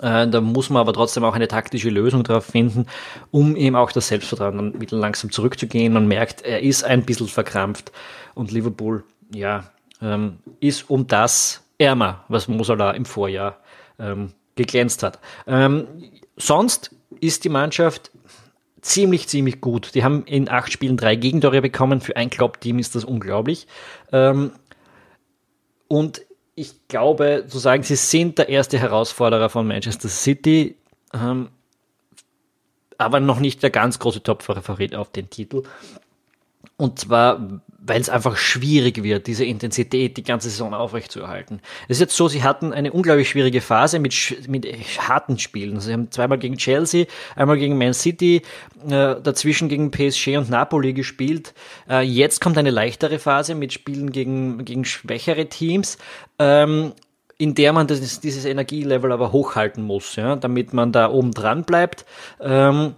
Äh, 0.00 0.26
da 0.26 0.40
muss 0.40 0.70
man 0.70 0.80
aber 0.80 0.92
trotzdem 0.92 1.22
auch 1.22 1.34
eine 1.34 1.46
taktische 1.46 1.88
Lösung 1.88 2.24
darauf 2.24 2.46
finden, 2.46 2.86
um 3.30 3.54
eben 3.54 3.76
auch 3.76 3.92
das 3.92 4.08
Selbstvertrauen 4.08 4.56
dann 4.56 4.80
wieder 4.80 4.96
langsam 4.96 5.30
zurückzugehen. 5.30 5.92
Man 5.92 6.08
merkt, 6.08 6.42
er 6.42 6.62
ist 6.62 6.82
ein 6.82 7.04
bisschen 7.04 7.28
verkrampft 7.28 7.92
und 8.34 8.50
Liverpool, 8.50 9.04
ja, 9.32 9.70
ähm, 10.02 10.38
ist 10.58 10.90
um 10.90 11.06
das 11.06 11.62
ärmer, 11.78 12.24
was 12.26 12.48
Mosala 12.48 12.90
im 12.90 13.04
Vorjahr 13.04 13.58
ähm, 14.00 14.32
geglänzt 14.56 15.04
hat. 15.04 15.20
Ähm, 15.46 15.86
sonst 16.36 16.90
ist 17.20 17.44
die 17.44 17.48
Mannschaft 17.48 18.10
ziemlich, 18.82 19.28
ziemlich 19.28 19.60
gut. 19.60 19.94
Die 19.94 20.04
haben 20.04 20.24
in 20.26 20.48
acht 20.48 20.70
Spielen 20.70 20.96
drei 20.96 21.16
Gegentore 21.16 21.62
bekommen. 21.62 22.00
Für 22.00 22.16
ein 22.16 22.28
Klopp-Team 22.28 22.78
ist 22.78 22.94
das 22.94 23.04
unglaublich. 23.04 23.66
Ähm, 24.12 24.52
und 25.88 26.22
ich 26.54 26.88
glaube, 26.88 27.44
zu 27.48 27.58
sagen, 27.58 27.82
sie 27.82 27.96
sind 27.96 28.38
der 28.38 28.48
erste 28.48 28.78
Herausforderer 28.78 29.48
von 29.48 29.66
Manchester 29.66 30.08
City, 30.08 30.76
ähm, 31.14 31.48
aber 32.98 33.20
noch 33.20 33.40
nicht 33.40 33.62
der 33.62 33.70
ganz 33.70 33.98
große 33.98 34.22
Top-Favorit 34.22 34.94
auf 34.94 35.10
den 35.10 35.30
Titel. 35.30 35.62
Und 36.76 36.98
zwar, 36.98 37.62
weil 37.84 38.00
es 38.00 38.08
einfach 38.08 38.36
schwierig 38.36 39.02
wird, 39.02 39.26
diese 39.26 39.44
Intensität 39.44 40.16
die 40.16 40.22
ganze 40.22 40.50
Saison 40.50 40.72
aufrechtzuerhalten. 40.72 41.60
Es 41.88 41.96
ist 41.96 42.00
jetzt 42.00 42.16
so, 42.16 42.28
sie 42.28 42.42
hatten 42.42 42.72
eine 42.72 42.92
unglaublich 42.92 43.28
schwierige 43.28 43.60
Phase 43.60 43.98
mit, 43.98 44.48
mit 44.48 44.66
harten 44.98 45.38
Spielen. 45.38 45.80
Sie 45.80 45.92
haben 45.92 46.10
zweimal 46.10 46.38
gegen 46.38 46.56
Chelsea, 46.56 47.06
einmal 47.34 47.58
gegen 47.58 47.76
Man 47.78 47.92
City, 47.92 48.42
äh, 48.86 49.16
dazwischen 49.20 49.68
gegen 49.68 49.90
PSG 49.90 50.36
und 50.36 50.48
Napoli 50.48 50.92
gespielt. 50.92 51.54
Äh, 51.88 52.02
jetzt 52.02 52.40
kommt 52.40 52.56
eine 52.56 52.70
leichtere 52.70 53.18
Phase 53.18 53.54
mit 53.56 53.72
Spielen 53.72 54.12
gegen, 54.12 54.64
gegen 54.64 54.84
schwächere 54.84 55.46
Teams. 55.46 55.98
Ähm, 56.38 56.92
in 57.38 57.56
der 57.56 57.72
man 57.72 57.88
das, 57.88 58.20
dieses 58.20 58.44
Energielevel 58.44 59.10
aber 59.10 59.32
hochhalten 59.32 59.82
muss, 59.82 60.14
ja, 60.14 60.36
damit 60.36 60.72
man 60.72 60.92
da 60.92 61.10
oben 61.10 61.32
dran 61.32 61.64
bleibt. 61.64 62.04
Ähm, 62.40 62.94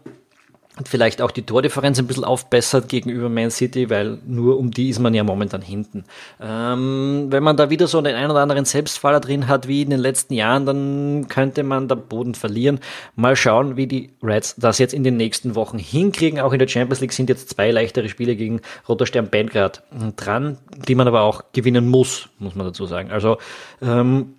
und 0.76 0.88
vielleicht 0.88 1.22
auch 1.22 1.30
die 1.30 1.42
Tordifferenz 1.42 2.00
ein 2.00 2.08
bisschen 2.08 2.24
aufbessert 2.24 2.88
gegenüber 2.88 3.28
Man 3.28 3.50
City, 3.50 3.90
weil 3.90 4.18
nur 4.26 4.58
um 4.58 4.72
die 4.72 4.88
ist 4.88 4.98
man 4.98 5.14
ja 5.14 5.22
momentan 5.22 5.62
hinten. 5.62 6.04
Ähm, 6.40 7.26
wenn 7.30 7.44
man 7.44 7.56
da 7.56 7.70
wieder 7.70 7.86
so 7.86 8.02
den 8.02 8.16
einen 8.16 8.32
oder 8.32 8.40
anderen 8.40 8.64
Selbstfaller 8.64 9.20
drin 9.20 9.46
hat 9.46 9.68
wie 9.68 9.82
in 9.82 9.90
den 9.90 10.00
letzten 10.00 10.34
Jahren, 10.34 10.66
dann 10.66 11.26
könnte 11.28 11.62
man 11.62 11.86
da 11.86 11.94
Boden 11.94 12.34
verlieren. 12.34 12.80
Mal 13.14 13.36
schauen, 13.36 13.76
wie 13.76 13.86
die 13.86 14.10
Reds 14.20 14.56
das 14.56 14.78
jetzt 14.78 14.94
in 14.94 15.04
den 15.04 15.16
nächsten 15.16 15.54
Wochen 15.54 15.78
hinkriegen. 15.78 16.40
Auch 16.40 16.52
in 16.52 16.58
der 16.58 16.68
Champions 16.68 17.00
League 17.00 17.12
sind 17.12 17.28
jetzt 17.28 17.50
zwei 17.50 17.70
leichtere 17.70 18.08
Spiele 18.08 18.34
gegen 18.34 18.60
Roter 18.88 19.06
Stern 19.06 19.28
Belgrad 19.28 19.84
dran, 20.16 20.58
die 20.88 20.96
man 20.96 21.06
aber 21.06 21.22
auch 21.22 21.44
gewinnen 21.52 21.88
muss, 21.88 22.28
muss 22.40 22.56
man 22.56 22.66
dazu 22.66 22.86
sagen. 22.86 23.12
Also 23.12 23.38
ähm, 23.80 24.34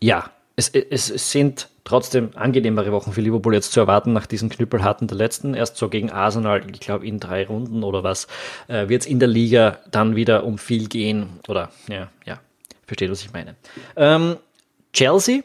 ja, 0.00 0.30
es, 0.58 0.70
es, 0.70 1.08
es 1.08 1.30
sind 1.30 1.68
trotzdem 1.84 2.30
angenehmere 2.34 2.90
Wochen 2.90 3.12
für 3.12 3.20
Liverpool 3.20 3.54
jetzt 3.54 3.70
zu 3.70 3.78
erwarten 3.78 4.12
nach 4.12 4.26
diesen 4.26 4.48
Knüppelharten 4.48 5.06
der 5.06 5.16
letzten. 5.16 5.54
Erst 5.54 5.76
so 5.76 5.88
gegen 5.88 6.10
Arsenal, 6.10 6.68
ich 6.68 6.80
glaube 6.80 7.06
in 7.06 7.20
drei 7.20 7.46
Runden 7.46 7.84
oder 7.84 8.02
was, 8.02 8.26
äh, 8.66 8.88
wird 8.88 9.02
es 9.02 9.06
in 9.06 9.20
der 9.20 9.28
Liga 9.28 9.78
dann 9.92 10.16
wieder 10.16 10.42
um 10.42 10.58
viel 10.58 10.88
gehen. 10.88 11.38
Oder 11.46 11.70
ja, 11.88 12.08
ja, 12.26 12.40
versteht, 12.86 13.08
was 13.08 13.22
ich 13.22 13.32
meine. 13.32 13.54
Ähm, 13.94 14.36
Chelsea 14.92 15.42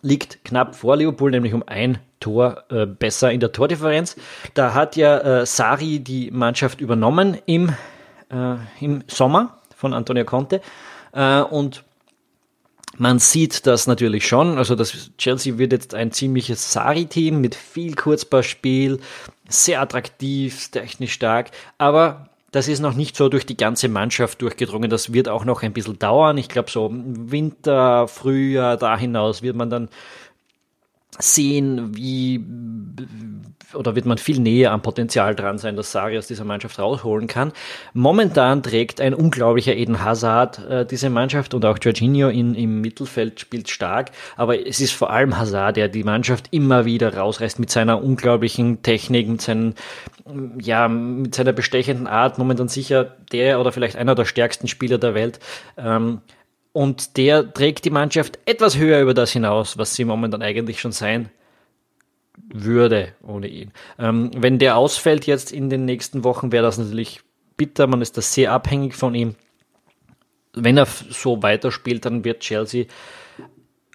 liegt 0.00 0.44
knapp 0.44 0.76
vor 0.76 0.96
Liverpool, 0.96 1.32
nämlich 1.32 1.52
um 1.52 1.64
ein 1.66 1.98
Tor 2.20 2.62
äh, 2.70 2.86
besser 2.86 3.32
in 3.32 3.40
der 3.40 3.50
Tordifferenz. 3.50 4.14
Da 4.54 4.74
hat 4.74 4.94
ja 4.94 5.40
äh, 5.40 5.46
Sari 5.46 5.98
die 5.98 6.30
Mannschaft 6.30 6.80
übernommen 6.80 7.36
im, 7.46 7.70
äh, 8.30 8.54
im 8.80 9.02
Sommer 9.08 9.58
von 9.74 9.92
Antonio 9.92 10.24
Conte. 10.24 10.60
Äh, 11.12 11.40
und 11.40 11.82
man 12.98 13.18
sieht 13.18 13.66
das 13.66 13.86
natürlich 13.86 14.26
schon. 14.26 14.58
Also 14.58 14.74
das 14.74 15.10
Chelsea 15.18 15.58
wird 15.58 15.72
jetzt 15.72 15.94
ein 15.94 16.12
ziemliches 16.12 16.72
Sari-Team 16.72 17.40
mit 17.40 17.54
viel 17.54 17.94
Kurzballspiel, 17.94 19.00
sehr 19.48 19.80
attraktiv, 19.80 20.70
technisch 20.70 21.12
stark, 21.12 21.50
aber 21.78 22.28
das 22.52 22.68
ist 22.68 22.80
noch 22.80 22.94
nicht 22.94 23.16
so 23.16 23.30
durch 23.30 23.46
die 23.46 23.56
ganze 23.56 23.88
Mannschaft 23.88 24.42
durchgedrungen. 24.42 24.90
Das 24.90 25.14
wird 25.14 25.26
auch 25.26 25.46
noch 25.46 25.62
ein 25.62 25.72
bisschen 25.72 25.98
dauern. 25.98 26.36
Ich 26.36 26.50
glaube, 26.50 26.70
so 26.70 26.90
Winter, 26.92 28.06
Frühjahr, 28.08 28.76
da 28.76 28.96
hinaus 28.98 29.40
wird 29.40 29.56
man 29.56 29.70
dann 29.70 29.88
sehen, 31.18 31.96
wie 31.96 32.44
oder 33.74 33.94
wird 33.94 34.04
man 34.04 34.18
viel 34.18 34.38
näher 34.38 34.72
am 34.72 34.82
Potenzial 34.82 35.34
dran 35.34 35.58
sein, 35.58 35.76
dass 35.76 35.92
Sari 35.92 36.18
aus 36.18 36.26
dieser 36.26 36.44
Mannschaft 36.44 36.78
rausholen 36.78 37.26
kann. 37.26 37.52
Momentan 37.94 38.62
trägt 38.62 39.00
ein 39.00 39.14
unglaublicher 39.14 39.74
Eden 39.74 40.04
Hazard 40.04 40.58
äh, 40.68 40.84
diese 40.84 41.10
Mannschaft 41.10 41.54
und 41.54 41.64
auch 41.64 41.78
Jorginho 41.80 42.28
in, 42.28 42.54
im 42.54 42.80
Mittelfeld 42.80 43.40
spielt 43.40 43.70
stark, 43.70 44.10
aber 44.36 44.66
es 44.66 44.80
ist 44.80 44.92
vor 44.92 45.10
allem 45.10 45.38
Hazard, 45.38 45.76
der 45.76 45.88
die 45.88 46.04
Mannschaft 46.04 46.48
immer 46.50 46.84
wieder 46.84 47.16
rausreißt 47.16 47.58
mit 47.58 47.70
seiner 47.70 48.02
unglaublichen 48.02 48.82
Technik, 48.82 49.28
mit 49.28 49.40
seinen 49.40 49.74
ja, 50.60 50.86
mit 50.86 51.34
seiner 51.34 51.52
bestechenden 51.52 52.06
Art, 52.06 52.38
momentan 52.38 52.68
sicher 52.68 53.16
der 53.32 53.58
oder 53.58 53.72
vielleicht 53.72 53.96
einer 53.96 54.14
der 54.14 54.24
stärksten 54.24 54.68
Spieler 54.68 54.98
der 54.98 55.14
Welt. 55.14 55.40
Ähm, 55.76 56.20
und 56.72 57.16
der 57.16 57.52
trägt 57.52 57.84
die 57.84 57.90
Mannschaft 57.90 58.38
etwas 58.46 58.76
höher 58.76 59.00
über 59.00 59.14
das 59.14 59.32
hinaus, 59.32 59.78
was 59.78 59.94
sie 59.94 60.04
momentan 60.04 60.42
eigentlich 60.42 60.80
schon 60.80 60.92
sein 60.92 61.30
würde 62.48 63.14
ohne 63.22 63.48
ihn. 63.48 63.72
Ähm, 63.98 64.30
wenn 64.36 64.58
der 64.58 64.76
ausfällt 64.76 65.26
jetzt 65.26 65.52
in 65.52 65.70
den 65.70 65.84
nächsten 65.84 66.24
Wochen, 66.24 66.50
wäre 66.50 66.64
das 66.64 66.78
natürlich 66.78 67.20
bitter. 67.56 67.86
Man 67.86 68.00
ist 68.00 68.16
da 68.16 68.22
sehr 68.22 68.52
abhängig 68.52 68.94
von 68.94 69.14
ihm. 69.14 69.34
Wenn 70.54 70.76
er 70.76 70.86
so 70.86 71.42
weiterspielt, 71.42 72.04
dann 72.04 72.24
wird 72.24 72.40
Chelsea 72.40 72.86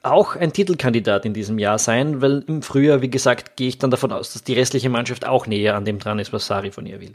auch 0.04 0.36
ein 0.36 0.54
Titelkandidat 0.54 1.26
in 1.26 1.34
diesem 1.34 1.60
Jahr 1.60 1.80
sein, 1.80 2.22
weil 2.22 2.44
im 2.48 2.62
Frühjahr, 2.62 3.02
wie 3.02 3.10
gesagt, 3.10 3.58
gehe 3.58 3.68
ich 3.68 3.78
dann 3.78 3.92
davon 3.92 4.12
aus, 4.12 4.34
dass 4.34 4.44
die 4.44 4.54
restliche 4.54 4.90
Mannschaft 4.90 5.26
auch 5.26 5.48
näher 5.48 5.76
an 5.76 5.86
dem 5.86 6.00
dran 6.00 6.20
ist, 6.20 6.32
was 6.32 6.48
Sari 6.48 6.72
von 6.72 6.86
ihr 6.86 7.02
will. 7.02 7.14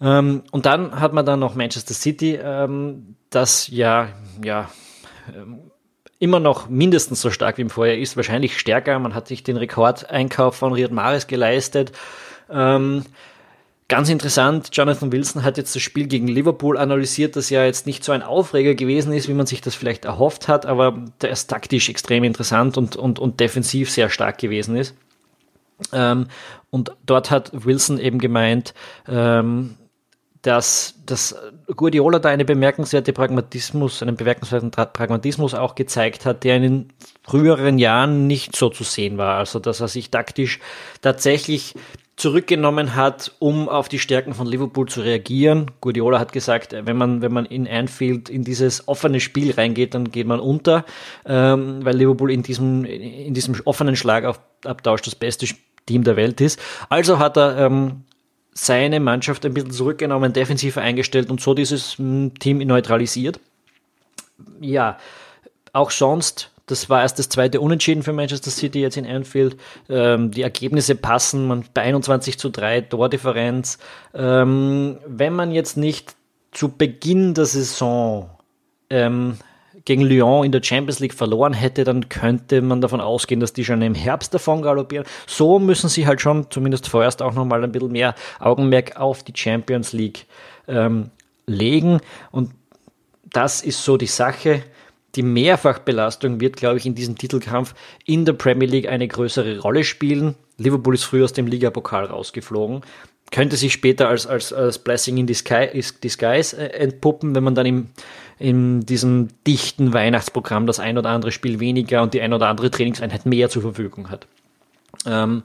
Ähm, 0.00 0.42
und 0.50 0.66
dann 0.66 1.00
hat 1.00 1.12
man 1.12 1.24
dann 1.24 1.40
noch 1.40 1.54
Manchester 1.54 1.94
City, 1.94 2.38
ähm, 2.42 3.16
das 3.30 3.68
ja, 3.68 4.08
ja, 4.44 4.68
immer 6.18 6.40
noch 6.40 6.68
mindestens 6.68 7.20
so 7.20 7.30
stark 7.30 7.58
wie 7.58 7.62
im 7.62 7.70
Vorjahr 7.70 7.96
ist, 7.96 8.16
wahrscheinlich 8.16 8.58
stärker. 8.58 8.98
Man 8.98 9.14
hat 9.14 9.28
sich 9.28 9.42
den 9.42 9.56
Rekordeinkauf 9.56 10.56
von 10.56 10.72
Riyad 10.72 10.92
Mahrez 10.92 11.26
geleistet. 11.26 11.92
Ähm, 12.50 13.04
ganz 13.88 14.08
interessant, 14.08 14.70
Jonathan 14.72 15.12
Wilson 15.12 15.44
hat 15.44 15.58
jetzt 15.58 15.74
das 15.74 15.82
Spiel 15.82 16.06
gegen 16.06 16.28
Liverpool 16.28 16.78
analysiert, 16.78 17.36
das 17.36 17.50
ja 17.50 17.64
jetzt 17.64 17.86
nicht 17.86 18.04
so 18.04 18.12
ein 18.12 18.22
Aufreger 18.22 18.74
gewesen 18.74 19.12
ist, 19.12 19.28
wie 19.28 19.34
man 19.34 19.46
sich 19.46 19.60
das 19.60 19.74
vielleicht 19.74 20.04
erhofft 20.04 20.48
hat, 20.48 20.64
aber 20.64 21.04
der 21.20 21.30
ist 21.30 21.48
taktisch 21.48 21.88
extrem 21.88 22.24
interessant 22.24 22.78
und, 22.78 22.96
und, 22.96 23.18
und 23.18 23.40
defensiv 23.40 23.90
sehr 23.90 24.08
stark 24.08 24.38
gewesen 24.38 24.76
ist. 24.76 24.94
Ähm, 25.92 26.28
und 26.70 26.92
dort 27.04 27.30
hat 27.30 27.50
Wilson 27.52 27.98
eben 27.98 28.18
gemeint, 28.18 28.74
ähm, 29.06 29.76
dass, 30.46 30.94
dass 31.04 31.34
Guardiola 31.74 32.20
da 32.20 32.28
eine 32.28 32.44
bemerkenswerte 32.44 33.12
Pragmatismus, 33.12 34.00
einen 34.00 34.16
bemerkenswerten 34.16 34.70
Pragmatismus 34.70 35.54
auch 35.54 35.74
gezeigt 35.74 36.24
hat, 36.24 36.44
der 36.44 36.56
in 36.56 36.62
den 36.62 36.92
früheren 37.24 37.78
Jahren 37.78 38.26
nicht 38.28 38.54
so 38.54 38.68
zu 38.68 38.84
sehen 38.84 39.18
war. 39.18 39.38
Also, 39.38 39.58
dass 39.58 39.80
er 39.80 39.88
sich 39.88 40.10
taktisch 40.10 40.60
tatsächlich 41.02 41.74
zurückgenommen 42.16 42.94
hat, 42.94 43.32
um 43.40 43.68
auf 43.68 43.88
die 43.88 43.98
Stärken 43.98 44.34
von 44.34 44.46
Liverpool 44.46 44.88
zu 44.88 45.02
reagieren. 45.02 45.70
Guardiola 45.80 46.18
hat 46.18 46.32
gesagt, 46.32 46.72
wenn 46.72 46.96
man, 46.96 47.20
wenn 47.20 47.32
man 47.32 47.44
in 47.44 47.68
Anfield 47.68 48.30
in 48.30 48.42
dieses 48.42 48.88
offene 48.88 49.20
Spiel 49.20 49.52
reingeht, 49.52 49.94
dann 49.94 50.10
geht 50.10 50.26
man 50.26 50.40
unter, 50.40 50.84
ähm, 51.26 51.84
weil 51.84 51.96
Liverpool 51.96 52.30
in 52.30 52.42
diesem, 52.42 52.84
in 52.84 53.34
diesem 53.34 53.60
offenen 53.64 53.96
Schlagabtausch 53.96 55.02
das 55.02 55.14
beste 55.14 55.46
Team 55.84 56.04
der 56.04 56.16
Welt 56.16 56.40
ist. 56.40 56.58
Also 56.88 57.18
hat 57.18 57.36
er 57.36 57.58
ähm, 57.58 58.04
seine 58.56 59.00
Mannschaft 59.00 59.44
ein 59.44 59.52
bisschen 59.52 59.70
zurückgenommen, 59.70 60.32
defensiver 60.32 60.80
eingestellt 60.80 61.28
und 61.28 61.42
so 61.42 61.52
dieses 61.52 61.98
hm, 61.98 62.32
Team 62.38 62.58
neutralisiert. 62.58 63.38
Ja, 64.60 64.98
auch 65.74 65.90
sonst, 65.90 66.50
das 66.64 66.88
war 66.88 67.02
erst 67.02 67.18
das 67.18 67.28
zweite 67.28 67.60
Unentschieden 67.60 68.02
für 68.02 68.14
Manchester 68.14 68.50
City 68.50 68.80
jetzt 68.80 68.96
in 68.96 69.06
Anfield. 69.06 69.58
Ähm, 69.90 70.30
die 70.30 70.40
Ergebnisse 70.40 70.94
passen, 70.94 71.46
man 71.46 71.64
bei 71.74 71.82
21 71.82 72.38
zu 72.38 72.48
3 72.48 72.80
Tordifferenz. 72.82 73.76
Ähm, 74.14 74.96
wenn 75.06 75.34
man 75.34 75.52
jetzt 75.52 75.76
nicht 75.76 76.16
zu 76.52 76.70
Beginn 76.70 77.34
der 77.34 77.44
Saison 77.44 78.30
ähm, 78.88 79.36
gegen 79.86 80.02
Lyon 80.02 80.44
in 80.44 80.52
der 80.52 80.62
Champions 80.62 80.98
League 80.98 81.14
verloren 81.14 81.54
hätte, 81.54 81.84
dann 81.84 82.10
könnte 82.10 82.60
man 82.60 82.82
davon 82.82 83.00
ausgehen, 83.00 83.40
dass 83.40 83.54
die 83.54 83.64
schon 83.64 83.80
im 83.80 83.94
Herbst 83.94 84.34
davon 84.34 84.60
galoppieren. 84.60 85.06
So 85.26 85.58
müssen 85.58 85.88
sie 85.88 86.06
halt 86.06 86.20
schon 86.20 86.50
zumindest 86.50 86.88
vorerst 86.88 87.22
auch 87.22 87.32
nochmal 87.32 87.64
ein 87.64 87.72
bisschen 87.72 87.92
mehr 87.92 88.14
Augenmerk 88.38 88.96
auf 88.96 89.22
die 89.22 89.32
Champions 89.34 89.92
League 89.92 90.26
ähm, 90.68 91.10
legen. 91.46 92.00
Und 92.32 92.50
das 93.24 93.62
ist 93.62 93.82
so 93.82 93.96
die 93.96 94.06
Sache. 94.06 94.62
Die 95.14 95.22
Mehrfachbelastung 95.22 96.40
wird, 96.40 96.56
glaube 96.56 96.76
ich, 96.76 96.84
in 96.84 96.94
diesem 96.94 97.16
Titelkampf 97.16 97.74
in 98.04 98.24
der 98.24 98.34
Premier 98.34 98.68
League 98.68 98.88
eine 98.88 99.08
größere 99.08 99.60
Rolle 99.60 99.84
spielen. 99.84 100.34
Liverpool 100.58 100.94
ist 100.94 101.04
früher 101.04 101.24
aus 101.24 101.32
dem 101.32 101.46
Ligapokal 101.46 102.06
rausgeflogen 102.06 102.82
könnte 103.32 103.56
sich 103.56 103.72
später 103.72 104.08
als, 104.08 104.26
als, 104.26 104.52
als 104.52 104.78
Blessing 104.78 105.16
in 105.16 105.26
Disguise 105.26 106.56
äh, 106.56 106.78
entpuppen, 106.78 107.34
wenn 107.34 107.42
man 107.42 107.54
dann 107.54 107.66
im, 107.66 107.88
in 108.38 108.80
diesem 108.80 109.28
dichten 109.46 109.92
Weihnachtsprogramm 109.92 110.66
das 110.66 110.80
ein 110.80 110.98
oder 110.98 111.10
andere 111.10 111.32
Spiel 111.32 111.60
weniger 111.60 112.02
und 112.02 112.14
die 112.14 112.20
ein 112.20 112.32
oder 112.32 112.48
andere 112.48 112.70
Trainingseinheit 112.70 113.26
mehr 113.26 113.48
zur 113.48 113.62
Verfügung 113.62 114.10
hat. 114.10 114.26
Ähm, 115.06 115.42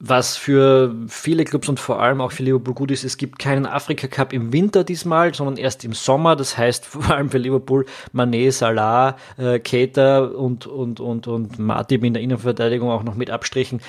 was 0.00 0.36
für 0.36 0.94
viele 1.08 1.44
Clubs 1.44 1.68
und 1.68 1.80
vor 1.80 2.00
allem 2.00 2.20
auch 2.20 2.30
für 2.30 2.44
Liverpool 2.44 2.74
gut 2.74 2.92
ist, 2.92 3.02
es 3.02 3.16
gibt 3.16 3.40
keinen 3.40 3.66
Afrika 3.66 4.06
Cup 4.06 4.32
im 4.32 4.52
Winter 4.52 4.84
diesmal, 4.84 5.34
sondern 5.34 5.56
erst 5.56 5.84
im 5.84 5.92
Sommer. 5.92 6.36
Das 6.36 6.56
heißt 6.56 6.86
vor 6.86 7.10
allem 7.10 7.30
für 7.30 7.38
Liverpool 7.38 7.84
Mané, 8.14 8.52
Salah, 8.52 9.16
äh, 9.36 9.58
Keita 9.58 10.20
und, 10.20 10.66
und, 10.66 11.00
und, 11.00 11.26
und 11.26 11.58
Matip 11.58 12.04
in 12.04 12.14
der 12.14 12.22
Innenverteidigung 12.22 12.90
auch 12.90 13.02
noch 13.02 13.16
mit 13.16 13.30
Abstrichen 13.30 13.80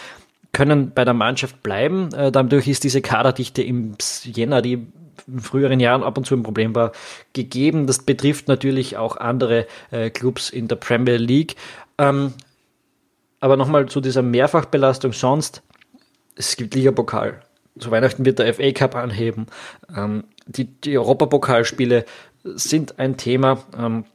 können 0.51 0.91
bei 0.95 1.05
der 1.05 1.13
Mannschaft 1.13 1.61
bleiben. 1.61 2.11
Äh, 2.13 2.31
dadurch 2.31 2.67
ist 2.67 2.83
diese 2.83 3.01
Kaderdichte 3.01 3.61
im 3.61 3.93
Jänner, 4.23 4.63
die 4.63 4.87
in 5.27 5.39
früheren 5.39 5.79
Jahren 5.79 6.03
ab 6.03 6.17
und 6.17 6.25
zu 6.25 6.35
ein 6.35 6.43
Problem 6.43 6.75
war, 6.75 6.91
gegeben. 7.33 7.87
Das 7.87 7.99
betrifft 7.99 8.47
natürlich 8.47 8.97
auch 8.97 9.17
andere 9.17 9.67
äh, 9.91 10.09
Clubs 10.09 10.49
in 10.49 10.67
der 10.67 10.75
Premier 10.75 11.17
League. 11.17 11.55
Ähm, 11.97 12.33
aber 13.39 13.57
nochmal 13.57 13.87
zu 13.87 14.01
dieser 14.01 14.21
Mehrfachbelastung 14.21 15.13
sonst. 15.13 15.61
Es 16.35 16.55
gibt 16.55 16.75
Ligapokal. 16.75 17.41
Zu 17.77 17.91
Weihnachten 17.91 18.25
wird 18.25 18.39
der 18.39 18.53
FA 18.53 18.71
Cup 18.71 18.95
anheben. 18.95 19.47
Ähm, 19.95 20.25
die, 20.47 20.65
die 20.65 20.97
Europapokalspiele 20.97 22.05
sind 22.43 22.99
ein 22.99 23.17
Thema. 23.17 23.63
Ähm, 23.77 24.05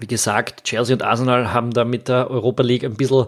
wie 0.00 0.06
gesagt, 0.06 0.64
Chelsea 0.64 0.94
und 0.94 1.02
Arsenal 1.02 1.52
haben 1.52 1.70
da 1.70 1.84
mit 1.84 2.08
der 2.08 2.30
Europa 2.30 2.62
League 2.62 2.84
ein 2.84 2.96
bisschen 2.96 3.26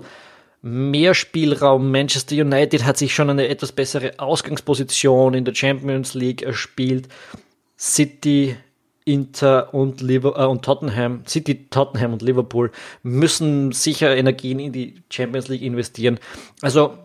mehr 0.66 1.14
Spielraum. 1.14 1.92
Manchester 1.92 2.34
United 2.34 2.84
hat 2.84 2.96
sich 2.96 3.14
schon 3.14 3.30
eine 3.30 3.46
etwas 3.46 3.70
bessere 3.70 4.18
Ausgangsposition 4.18 5.34
in 5.34 5.44
der 5.44 5.54
Champions 5.54 6.14
League 6.14 6.42
erspielt. 6.42 7.08
City, 7.78 8.56
Inter 9.04 9.72
und, 9.72 10.00
Liverpool, 10.00 10.42
äh, 10.42 10.46
und 10.46 10.64
Tottenham, 10.64 11.22
City, 11.24 11.68
Tottenham 11.70 12.14
und 12.14 12.22
Liverpool 12.22 12.72
müssen 13.04 13.70
sicher 13.70 14.16
Energien 14.16 14.58
in 14.58 14.72
die 14.72 14.96
Champions 15.08 15.46
League 15.46 15.62
investieren. 15.62 16.18
Also 16.62 16.98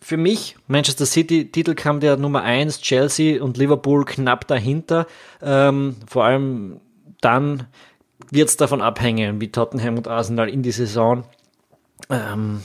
für 0.00 0.16
mich, 0.16 0.56
Manchester 0.68 1.06
City, 1.06 1.50
Titelkampf 1.50 2.02
der 2.02 2.16
Nummer 2.16 2.42
1, 2.42 2.80
Chelsea 2.82 3.42
und 3.42 3.56
Liverpool 3.56 4.04
knapp 4.04 4.46
dahinter. 4.46 5.08
Ähm, 5.42 5.96
vor 6.06 6.24
allem 6.24 6.80
dann 7.20 7.66
wird 8.30 8.48
es 8.48 8.56
davon 8.56 8.80
abhängen, 8.80 9.40
wie 9.40 9.50
Tottenham 9.50 9.96
und 9.96 10.06
Arsenal 10.06 10.48
in 10.48 10.62
die 10.62 10.70
Saison 10.70 11.24
ähm, 12.10 12.60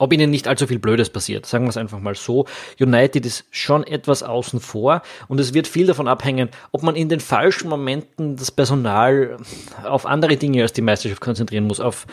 ob 0.00 0.14
ihnen 0.14 0.30
nicht 0.30 0.48
allzu 0.48 0.66
viel 0.66 0.78
Blödes 0.78 1.10
passiert. 1.10 1.46
Sagen 1.46 1.66
wir 1.66 1.68
es 1.68 1.76
einfach 1.76 2.00
mal 2.00 2.14
so. 2.14 2.46
United 2.80 3.26
ist 3.26 3.44
schon 3.50 3.86
etwas 3.86 4.22
außen 4.22 4.58
vor 4.58 5.02
und 5.28 5.38
es 5.38 5.52
wird 5.52 5.68
viel 5.68 5.86
davon 5.86 6.08
abhängen, 6.08 6.48
ob 6.72 6.82
man 6.82 6.96
in 6.96 7.10
den 7.10 7.20
falschen 7.20 7.68
Momenten 7.68 8.36
das 8.36 8.50
Personal 8.50 9.36
auf 9.84 10.06
andere 10.06 10.36
Dinge 10.36 10.62
als 10.62 10.72
die 10.72 10.80
Meisterschaft 10.80 11.20
konzentrieren 11.20 11.66
muss, 11.66 11.80
auf 11.80 12.06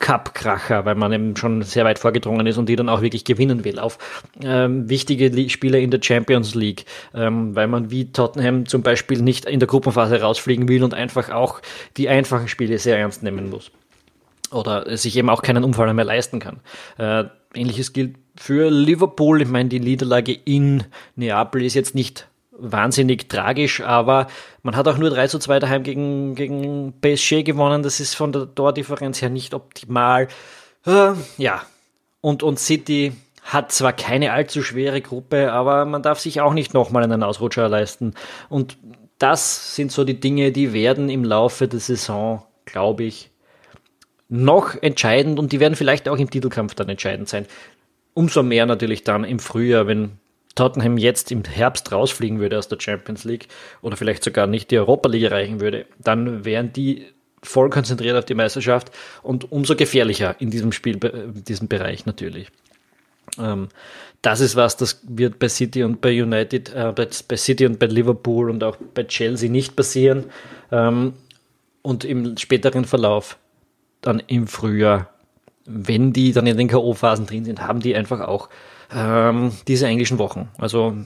Cup-Kracher, 0.00 0.84
weil 0.84 0.96
man 0.96 1.12
eben 1.12 1.36
schon 1.36 1.62
sehr 1.62 1.84
weit 1.84 2.00
vorgedrungen 2.00 2.44
ist 2.48 2.58
und 2.58 2.68
die 2.68 2.74
dann 2.74 2.88
auch 2.88 3.02
wirklich 3.02 3.24
gewinnen 3.24 3.64
will, 3.64 3.78
auf 3.78 3.98
ähm, 4.42 4.88
wichtige 4.88 5.48
Spieler 5.48 5.78
in 5.78 5.92
der 5.92 6.00
Champions 6.02 6.56
League, 6.56 6.86
ähm, 7.14 7.54
weil 7.54 7.68
man 7.68 7.92
wie 7.92 8.10
Tottenham 8.10 8.66
zum 8.66 8.82
Beispiel 8.82 9.22
nicht 9.22 9.44
in 9.44 9.60
der 9.60 9.68
Gruppenphase 9.68 10.20
rausfliegen 10.20 10.66
will 10.66 10.82
und 10.82 10.92
einfach 10.92 11.30
auch 11.30 11.62
die 11.96 12.08
einfachen 12.08 12.48
Spiele 12.48 12.78
sehr 12.78 12.98
ernst 12.98 13.22
nehmen 13.22 13.48
muss 13.48 13.70
oder 14.52 14.96
sich 14.96 15.16
eben 15.16 15.30
auch 15.30 15.42
keinen 15.42 15.64
Unfall 15.64 15.92
mehr 15.94 16.04
leisten 16.04 16.38
kann. 16.38 16.60
Äh, 16.98 17.24
ähnliches 17.54 17.92
gilt 17.92 18.16
für 18.36 18.70
Liverpool. 18.70 19.42
Ich 19.42 19.48
meine, 19.48 19.68
die 19.68 19.80
Niederlage 19.80 20.32
in 20.32 20.84
Neapel 21.16 21.64
ist 21.64 21.74
jetzt 21.74 21.94
nicht 21.94 22.28
wahnsinnig 22.50 23.28
tragisch, 23.28 23.80
aber 23.80 24.28
man 24.62 24.76
hat 24.76 24.86
auch 24.86 24.98
nur 24.98 25.10
3 25.10 25.26
zu 25.26 25.38
2 25.38 25.58
daheim 25.58 25.82
gegen, 25.82 26.34
gegen 26.34 26.94
PSG 27.00 27.42
gewonnen. 27.42 27.82
Das 27.82 28.00
ist 28.00 28.14
von 28.14 28.32
der 28.32 28.54
Tordifferenz 28.54 29.20
her 29.20 29.30
nicht 29.30 29.54
optimal. 29.54 30.28
Äh, 30.86 31.12
ja, 31.38 31.62
und, 32.20 32.42
und 32.42 32.58
City 32.58 33.12
hat 33.42 33.72
zwar 33.72 33.92
keine 33.92 34.32
allzu 34.32 34.62
schwere 34.62 35.00
Gruppe, 35.00 35.52
aber 35.52 35.84
man 35.84 36.02
darf 36.02 36.20
sich 36.20 36.40
auch 36.40 36.54
nicht 36.54 36.74
nochmal 36.74 37.02
einen 37.02 37.24
Ausrutscher 37.24 37.68
leisten. 37.68 38.14
Und 38.48 38.78
das 39.18 39.74
sind 39.74 39.90
so 39.90 40.04
die 40.04 40.20
Dinge, 40.20 40.52
die 40.52 40.72
werden 40.72 41.08
im 41.08 41.24
Laufe 41.24 41.66
der 41.68 41.80
Saison, 41.80 42.44
glaube 42.64 43.04
ich, 43.04 43.31
noch 44.32 44.82
entscheidend 44.82 45.38
und 45.38 45.52
die 45.52 45.60
werden 45.60 45.76
vielleicht 45.76 46.08
auch 46.08 46.18
im 46.18 46.30
Titelkampf 46.30 46.74
dann 46.74 46.88
entscheidend 46.88 47.28
sein. 47.28 47.46
Umso 48.14 48.42
mehr 48.42 48.64
natürlich 48.64 49.04
dann 49.04 49.24
im 49.24 49.38
Frühjahr, 49.38 49.86
wenn 49.86 50.12
Tottenham 50.54 50.96
jetzt 50.96 51.30
im 51.30 51.44
Herbst 51.44 51.92
rausfliegen 51.92 52.40
würde 52.40 52.58
aus 52.58 52.66
der 52.66 52.80
Champions 52.80 53.24
League 53.24 53.48
oder 53.82 53.96
vielleicht 53.96 54.24
sogar 54.24 54.46
nicht 54.46 54.70
die 54.70 54.78
Europa 54.78 55.10
League 55.10 55.24
erreichen 55.24 55.60
würde, 55.60 55.84
dann 55.98 56.46
wären 56.46 56.72
die 56.72 57.06
voll 57.42 57.68
konzentriert 57.68 58.16
auf 58.16 58.24
die 58.24 58.34
Meisterschaft 58.34 58.90
und 59.22 59.52
umso 59.52 59.76
gefährlicher 59.76 60.36
in 60.38 60.50
diesem 60.50 60.72
Spiel, 60.72 60.96
in 61.04 61.44
diesem 61.44 61.68
Bereich 61.68 62.06
natürlich. 62.06 62.48
Ähm, 63.38 63.68
das 64.22 64.40
ist 64.40 64.56
was, 64.56 64.78
das 64.78 65.02
wird 65.08 65.38
bei 65.38 65.48
City 65.48 65.82
und 65.82 66.00
bei 66.00 66.22
United, 66.22 66.72
äh, 66.74 66.92
bei, 66.94 67.08
bei, 67.28 67.36
City 67.36 67.66
und 67.66 67.78
bei 67.78 67.86
Liverpool 67.86 68.48
und 68.48 68.64
auch 68.64 68.76
bei 68.94 69.04
Chelsea 69.04 69.50
nicht 69.50 69.76
passieren. 69.76 70.24
Ähm, 70.70 71.14
und 71.82 72.04
im 72.04 72.36
späteren 72.36 72.84
Verlauf 72.84 73.36
dann 74.02 74.22
im 74.26 74.46
Frühjahr, 74.46 75.08
wenn 75.64 76.12
die 76.12 76.32
dann 76.32 76.46
in 76.46 76.58
den 76.58 76.68
K.O.-Phasen 76.68 77.26
drin 77.26 77.44
sind, 77.44 77.62
haben 77.62 77.80
die 77.80 77.96
einfach 77.96 78.20
auch 78.20 78.48
ähm, 78.94 79.52
diese 79.66 79.86
englischen 79.86 80.18
Wochen. 80.18 80.48
Also 80.58 80.96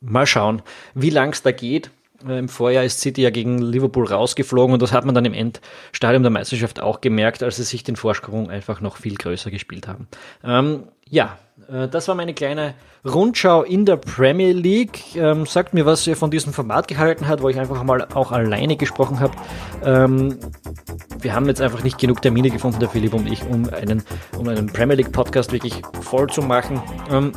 mal 0.00 0.26
schauen, 0.26 0.62
wie 0.94 1.10
lang 1.10 1.32
es 1.32 1.42
da 1.42 1.52
geht. 1.52 1.90
Äh, 2.26 2.38
Im 2.38 2.48
Vorjahr 2.48 2.84
ist 2.84 3.00
City 3.00 3.22
ja 3.22 3.30
gegen 3.30 3.58
Liverpool 3.58 4.06
rausgeflogen 4.06 4.72
und 4.72 4.82
das 4.82 4.92
hat 4.92 5.04
man 5.04 5.14
dann 5.14 5.24
im 5.24 5.34
Endstadium 5.34 6.22
der 6.22 6.30
Meisterschaft 6.30 6.80
auch 6.80 7.00
gemerkt, 7.00 7.42
als 7.42 7.56
sie 7.56 7.64
sich 7.64 7.84
den 7.84 7.96
Vorsprung 7.96 8.50
einfach 8.50 8.80
noch 8.80 8.96
viel 8.96 9.14
größer 9.14 9.50
gespielt 9.50 9.86
haben. 9.86 10.08
Ähm, 10.42 10.84
ja, 11.08 11.38
das 11.66 12.08
war 12.08 12.14
meine 12.14 12.34
kleine 12.34 12.74
Rundschau 13.04 13.62
in 13.62 13.84
der 13.84 13.96
Premier 13.96 14.52
League. 14.52 15.16
Ähm, 15.16 15.46
sagt 15.46 15.74
mir, 15.74 15.86
was 15.86 16.06
ihr 16.06 16.16
von 16.16 16.30
diesem 16.30 16.52
Format 16.52 16.88
gehalten 16.88 17.28
habt, 17.28 17.42
wo 17.42 17.48
ich 17.48 17.58
einfach 17.58 17.82
mal 17.82 18.06
auch 18.14 18.32
alleine 18.32 18.76
gesprochen 18.76 19.20
habe. 19.20 19.32
Ähm, 19.84 20.38
wir 21.20 21.34
haben 21.34 21.46
jetzt 21.46 21.60
einfach 21.60 21.82
nicht 21.82 21.98
genug 21.98 22.22
Termine 22.22 22.50
gefunden, 22.50 22.80
der 22.80 22.88
Philipp 22.88 23.14
und 23.14 23.30
ich, 23.30 23.44
um 23.44 23.68
einen, 23.70 24.02
um 24.36 24.48
einen 24.48 24.66
Premier 24.66 24.96
League 24.96 25.12
Podcast 25.12 25.52
wirklich 25.52 25.82
voll 26.00 26.28
zu 26.28 26.42
machen. 26.42 26.80
Ähm, 27.10 27.32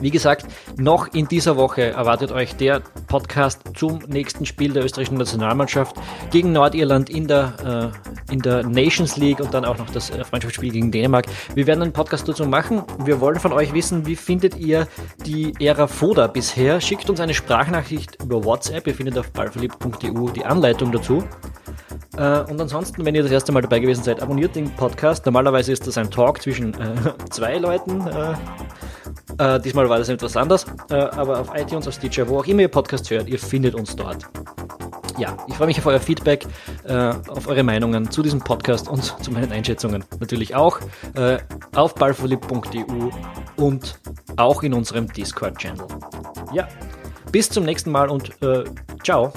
wie 0.00 0.10
gesagt, 0.10 0.46
noch 0.76 1.08
in 1.14 1.28
dieser 1.28 1.56
Woche 1.56 1.82
erwartet 1.82 2.32
euch 2.32 2.56
der 2.56 2.80
Podcast 3.06 3.60
zum 3.76 4.00
nächsten 4.08 4.46
Spiel 4.46 4.72
der 4.72 4.84
österreichischen 4.84 5.18
Nationalmannschaft 5.18 5.96
gegen 6.30 6.52
Nordirland 6.52 7.10
in 7.10 7.28
der, 7.28 7.92
äh, 8.28 8.32
in 8.32 8.40
der 8.40 8.66
Nations 8.66 9.16
League 9.16 9.40
und 9.40 9.52
dann 9.54 9.64
auch 9.64 9.78
noch 9.78 9.90
das 9.90 10.10
äh, 10.10 10.24
Freundschaftsspiel 10.24 10.72
gegen 10.72 10.90
Dänemark. 10.90 11.26
Wir 11.54 11.66
werden 11.66 11.82
einen 11.82 11.92
Podcast 11.92 12.28
dazu 12.28 12.46
machen. 12.46 12.82
Wir 13.04 13.20
wollen 13.20 13.38
von 13.42 13.52
euch 13.52 13.74
wissen, 13.74 14.06
wie 14.06 14.14
findet 14.14 14.56
ihr 14.56 14.86
die 15.26 15.52
Ära 15.60 15.88
Foda 15.88 16.28
bisher? 16.28 16.80
Schickt 16.80 17.10
uns 17.10 17.18
eine 17.18 17.34
Sprachnachricht 17.34 18.22
über 18.22 18.44
WhatsApp. 18.44 18.86
Ihr 18.86 18.94
findet 18.94 19.18
auf 19.18 19.30
ballverliebt.eu 19.32 20.30
die 20.30 20.44
Anleitung 20.44 20.92
dazu. 20.92 21.24
Äh, 22.16 22.40
und 22.50 22.60
ansonsten, 22.60 23.04
wenn 23.04 23.16
ihr 23.16 23.22
das 23.24 23.32
erste 23.32 23.50
Mal 23.50 23.62
dabei 23.62 23.80
gewesen 23.80 24.04
seid, 24.04 24.22
abonniert 24.22 24.54
den 24.54 24.70
Podcast. 24.70 25.26
Normalerweise 25.26 25.72
ist 25.72 25.86
das 25.86 25.98
ein 25.98 26.10
Talk 26.10 26.40
zwischen 26.40 26.72
äh, 26.74 26.94
zwei 27.30 27.58
Leuten. 27.58 28.06
Äh, 28.06 29.56
äh 29.56 29.60
diesmal 29.60 29.88
war 29.88 29.98
das 29.98 30.08
etwas 30.08 30.36
anders, 30.36 30.64
äh, 30.90 30.94
aber 30.94 31.40
auf 31.40 31.50
iTunes, 31.54 31.88
auf 31.88 31.94
Stitcher, 31.94 32.28
wo 32.28 32.38
auch 32.38 32.46
immer 32.46 32.62
ihr 32.62 32.68
Podcast 32.68 33.10
hört, 33.10 33.28
ihr 33.28 33.40
findet 33.40 33.74
uns 33.74 33.96
dort. 33.96 34.28
Ja, 35.18 35.36
ich 35.46 35.54
freue 35.54 35.66
mich 35.66 35.78
auf 35.78 35.86
euer 35.86 36.00
Feedback, 36.00 36.46
äh, 36.84 37.12
auf 37.28 37.46
eure 37.46 37.62
Meinungen 37.62 38.10
zu 38.10 38.22
diesem 38.22 38.40
Podcast 38.40 38.88
und 38.88 39.02
zu 39.22 39.30
meinen 39.30 39.52
Einschätzungen 39.52 40.04
natürlich 40.20 40.54
auch 40.54 40.78
auf 41.74 41.94
ballverliebt.eu 41.94 43.10
und 43.56 44.00
auch 44.36 44.62
in 44.62 44.74
unserem 44.74 45.06
Discord-Channel. 45.12 45.86
Ja, 46.52 46.68
bis 47.30 47.48
zum 47.50 47.64
nächsten 47.64 47.90
Mal 47.90 48.08
und 48.08 48.32
ciao. 49.02 49.32